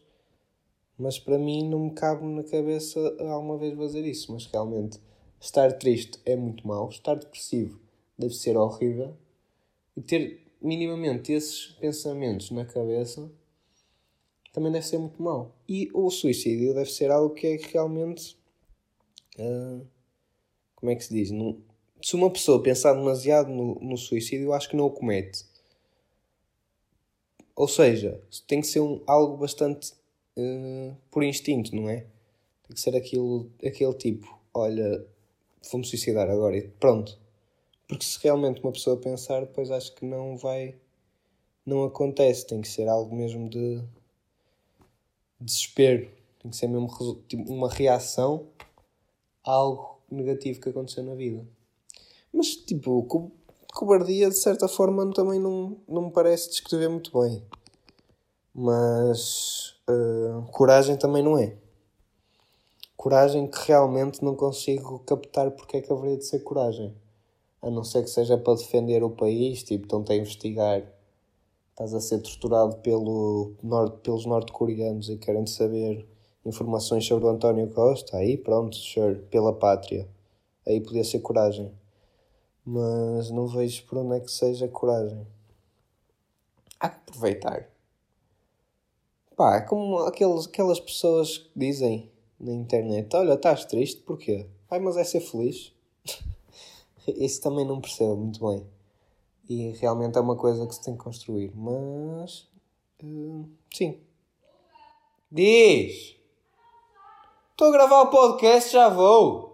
Mas 0.97 1.19
para 1.19 1.37
mim 1.37 1.67
não 1.67 1.79
me 1.85 1.91
cabe 1.91 2.25
na 2.25 2.43
cabeça 2.43 2.99
alguma 3.19 3.57
vez 3.57 3.75
fazer 3.75 4.05
isso. 4.05 4.31
Mas 4.31 4.45
realmente 4.45 4.99
estar 5.39 5.71
triste 5.73 6.19
é 6.25 6.35
muito 6.35 6.67
mau, 6.67 6.89
estar 6.89 7.15
depressivo 7.15 7.79
deve 8.17 8.33
ser 8.33 8.57
horrível 8.57 9.15
e 9.95 10.01
ter 10.01 10.41
minimamente 10.61 11.31
esses 11.31 11.67
pensamentos 11.79 12.49
na 12.49 12.65
cabeça 12.65 13.29
também 14.57 14.71
deve 14.71 14.87
ser 14.87 14.97
muito 14.97 15.21
mau. 15.21 15.55
E 15.69 15.87
o 15.93 16.09
suicídio 16.09 16.73
deve 16.73 16.89
ser 16.89 17.11
algo 17.11 17.31
que 17.35 17.45
é 17.45 17.57
realmente. 17.57 18.35
Uh, 19.37 19.85
como 20.73 20.91
é 20.91 20.95
que 20.95 21.03
se 21.03 21.13
diz? 21.13 21.29
No, 21.29 21.61
se 22.01 22.15
uma 22.15 22.27
pessoa 22.31 22.63
pensar 22.63 22.95
demasiado 22.95 23.51
no, 23.51 23.75
no 23.75 23.95
suicídio, 23.95 24.45
eu 24.47 24.53
acho 24.53 24.67
que 24.67 24.75
não 24.75 24.85
o 24.85 24.91
comete. 24.91 25.45
Ou 27.55 27.67
seja, 27.67 28.19
tem 28.47 28.59
que 28.59 28.65
ser 28.65 28.79
um, 28.79 28.99
algo 29.05 29.37
bastante 29.37 29.93
uh, 30.35 30.97
por 31.11 31.23
instinto, 31.23 31.75
não 31.75 31.87
é? 31.87 32.07
Tem 32.63 32.73
que 32.73 32.81
ser 32.81 32.95
aquilo, 32.95 33.51
aquele 33.63 33.93
tipo: 33.93 34.39
olha, 34.51 35.05
vou-me 35.71 35.85
suicidar 35.85 36.31
agora 36.31 36.57
e 36.57 36.67
pronto. 36.67 37.15
Porque 37.87 38.03
se 38.03 38.17
realmente 38.23 38.59
uma 38.63 38.71
pessoa 38.71 38.97
pensar, 38.97 39.41
depois 39.41 39.69
acho 39.69 39.93
que 39.93 40.03
não 40.03 40.35
vai. 40.35 40.75
Não 41.63 41.83
acontece. 41.83 42.47
Tem 42.47 42.59
que 42.59 42.67
ser 42.67 42.87
algo 42.87 43.15
mesmo 43.15 43.47
de 43.47 43.83
desespero. 45.39 46.09
Tem 46.39 46.51
que 46.51 46.57
ser 46.57 46.67
mesmo 46.67 46.87
tipo, 47.27 47.51
uma 47.51 47.69
reação 47.69 48.47
a 49.45 49.51
algo 49.51 49.99
negativo 50.09 50.59
que 50.61 50.69
aconteceu 50.69 51.03
na 51.03 51.15
vida. 51.15 51.45
Mas, 52.33 52.55
tipo, 52.55 53.03
co 53.03 53.31
cobardia, 53.73 54.29
de 54.29 54.37
certa 54.37 54.67
forma, 54.67 55.11
também 55.13 55.39
não, 55.39 55.77
não 55.87 56.03
me 56.03 56.11
parece 56.11 56.49
descrever 56.49 56.89
muito 56.89 57.11
bem. 57.19 57.43
Mas 58.53 59.75
uh, 59.87 60.41
coragem 60.51 60.97
também 60.97 61.21
não 61.21 61.37
é. 61.37 61.55
Coragem 62.95 63.47
que 63.47 63.67
realmente 63.67 64.23
não 64.25 64.35
consigo 64.35 64.99
captar 64.99 65.51
porque 65.51 65.77
é 65.77 65.81
que 65.81 65.93
haveria 65.93 66.17
de 66.17 66.25
ser 66.25 66.39
coragem. 66.39 66.95
A 67.61 67.69
não 67.69 67.83
ser 67.83 68.03
que 68.03 68.09
seja 68.09 68.37
para 68.37 68.55
defender 68.57 69.03
o 69.03 69.11
país, 69.11 69.63
tipo, 69.63 69.83
estão-te 69.83 70.11
a 70.11 70.15
investigar. 70.15 70.81
Estás 71.77 71.93
a 71.93 72.01
ser 72.01 72.23
torturado 72.23 72.77
pelo 72.77 73.53
norte, 73.61 73.99
pelos 73.99 74.25
norte-coreanos 74.25 75.09
e 75.09 75.17
querem 75.17 75.45
saber 75.45 76.09
informações 76.43 77.05
sobre 77.05 77.25
o 77.25 77.29
António 77.29 77.71
Costa. 77.71 78.17
Aí, 78.17 78.35
pronto, 78.35 78.75
sure, 78.75 79.19
pela 79.29 79.53
pátria. 79.53 80.09
Aí 80.65 80.81
podia 80.81 81.03
ser 81.03 81.19
coragem. 81.19 81.71
Mas 82.65 83.29
não 83.29 83.45
vejo 83.45 83.85
por 83.85 83.99
onde 83.99 84.15
é 84.15 84.19
que 84.19 84.31
seja 84.31 84.67
coragem. 84.67 85.27
Há 86.79 86.89
que 86.89 86.97
aproveitar. 86.97 87.69
Pá, 89.35 89.57
é 89.57 89.61
como 89.61 89.99
aqueles, 89.99 90.47
aquelas 90.47 90.79
pessoas 90.79 91.37
que 91.37 91.51
dizem 91.55 92.11
na 92.39 92.53
internet: 92.53 93.15
Olha, 93.15 93.33
estás 93.33 93.65
triste, 93.65 94.01
porquê? 94.01 94.49
Ai, 94.71 94.79
mas 94.79 94.97
é 94.97 95.03
ser 95.03 95.21
feliz. 95.21 95.71
Isso 97.05 97.39
também 97.39 97.67
não 97.67 97.79
percebo 97.79 98.15
muito 98.15 98.43
bem. 98.43 98.65
E 99.47 99.71
realmente 99.71 100.17
é 100.17 100.21
uma 100.21 100.35
coisa 100.35 100.67
que 100.67 100.75
se 100.75 100.83
tem 100.83 100.95
que 100.97 101.03
construir. 101.03 101.51
Mas. 101.55 102.49
Uh, 103.01 103.49
sim. 103.73 104.01
Diz! 105.31 106.17
Estou 107.51 107.69
a 107.69 107.71
gravar 107.71 108.01
o 108.03 108.09
podcast, 108.09 108.71
já 108.71 108.89
vou! 108.89 109.47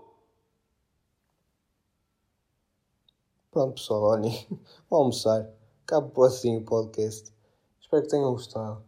Pronto, 3.49 3.75
pessoal, 3.75 4.01
olhem. 4.01 4.47
Vou 4.89 4.99
almoçar. 4.99 5.47
Acabo 5.83 6.23
assim 6.23 6.57
o 6.57 6.65
podcast. 6.65 7.31
Espero 7.79 8.01
que 8.01 8.09
tenham 8.09 8.31
gostado. 8.31 8.83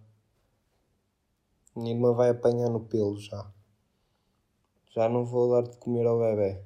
Minha 1.75 1.93
irmã 1.93 2.13
vai 2.13 2.29
apanhar 2.31 2.69
no 2.69 2.79
pelo 2.79 3.19
já. 3.19 3.51
Já 4.89 5.07
não 5.07 5.23
vou 5.23 5.51
dar 5.51 5.69
de 5.69 5.77
comer 5.77 6.07
ao 6.07 6.17
bebê. 6.17 6.63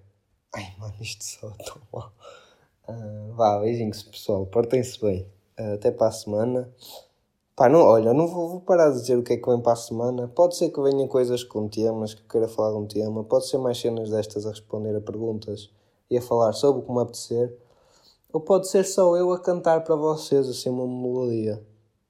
Ai, 0.55 0.75
mano, 0.77 0.95
isto 1.01 1.23
só 1.23 1.49
tão 1.65 1.81
mal. 1.91 2.13
Uh, 2.89 3.33
vá, 3.33 3.59
beijinhos, 3.59 4.01
pessoal. 4.03 4.45
Portem-se 4.47 4.99
bem. 4.99 5.27
Uh, 5.59 5.75
até 5.75 5.91
para 5.91 6.07
a 6.07 6.11
semana. 6.11 6.73
Pá, 7.55 7.69
não, 7.69 7.81
olha, 7.81 8.13
não 8.13 8.27
vou, 8.27 8.49
vou, 8.49 8.61
parar 8.61 8.89
de 8.89 9.01
dizer 9.01 9.17
o 9.17 9.23
que 9.23 9.33
é 9.33 9.37
que 9.37 9.47
vem 9.47 9.61
para 9.61 9.73
a 9.73 9.75
semana. 9.75 10.27
Pode 10.27 10.55
ser 10.55 10.69
que 10.69 10.81
venha 10.81 11.07
coisas 11.07 11.43
com 11.43 11.67
temas, 11.67 12.13
que 12.13 12.21
eu 12.21 12.27
queira 12.27 12.47
falar 12.47 12.71
de 12.71 12.77
um 12.77 12.87
tema. 12.87 13.23
Pode 13.23 13.47
ser 13.47 13.57
mais 13.57 13.77
cenas 13.77 14.09
destas 14.09 14.45
a 14.45 14.49
responder 14.49 14.95
a 14.95 15.01
perguntas 15.01 15.69
e 16.09 16.17
a 16.17 16.21
falar 16.21 16.53
sobre 16.53 16.81
como 16.83 16.99
apetecer. 16.99 17.55
Ou 18.31 18.39
pode 18.39 18.67
ser 18.67 18.85
só 18.85 19.15
eu 19.17 19.31
a 19.33 19.39
cantar 19.39 19.83
para 19.83 19.95
vocês 19.95 20.47
assim 20.47 20.69
uma 20.69 20.87
melodia. 20.87 21.61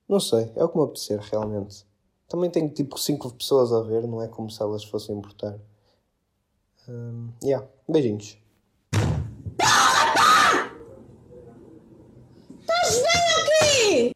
Não 0.07 0.19
sei, 0.19 0.51
é 0.55 0.63
o 0.63 0.69
que 0.69 0.77
me 0.77 0.83
apetecer 0.83 1.19
realmente. 1.19 1.85
Também 2.27 2.49
tenho 2.49 2.69
tipo 2.69 2.97
5 2.97 3.33
pessoas 3.33 3.73
a 3.73 3.81
ver, 3.81 4.07
não 4.07 4.21
é 4.21 4.27
como 4.27 4.49
se 4.49 4.61
elas 4.61 4.83
fossem 4.83 5.17
importar. 5.17 5.57
Um, 6.87 7.29
yeah, 7.43 7.67
beijinhos. 7.87 8.37
Oi! 13.61 14.11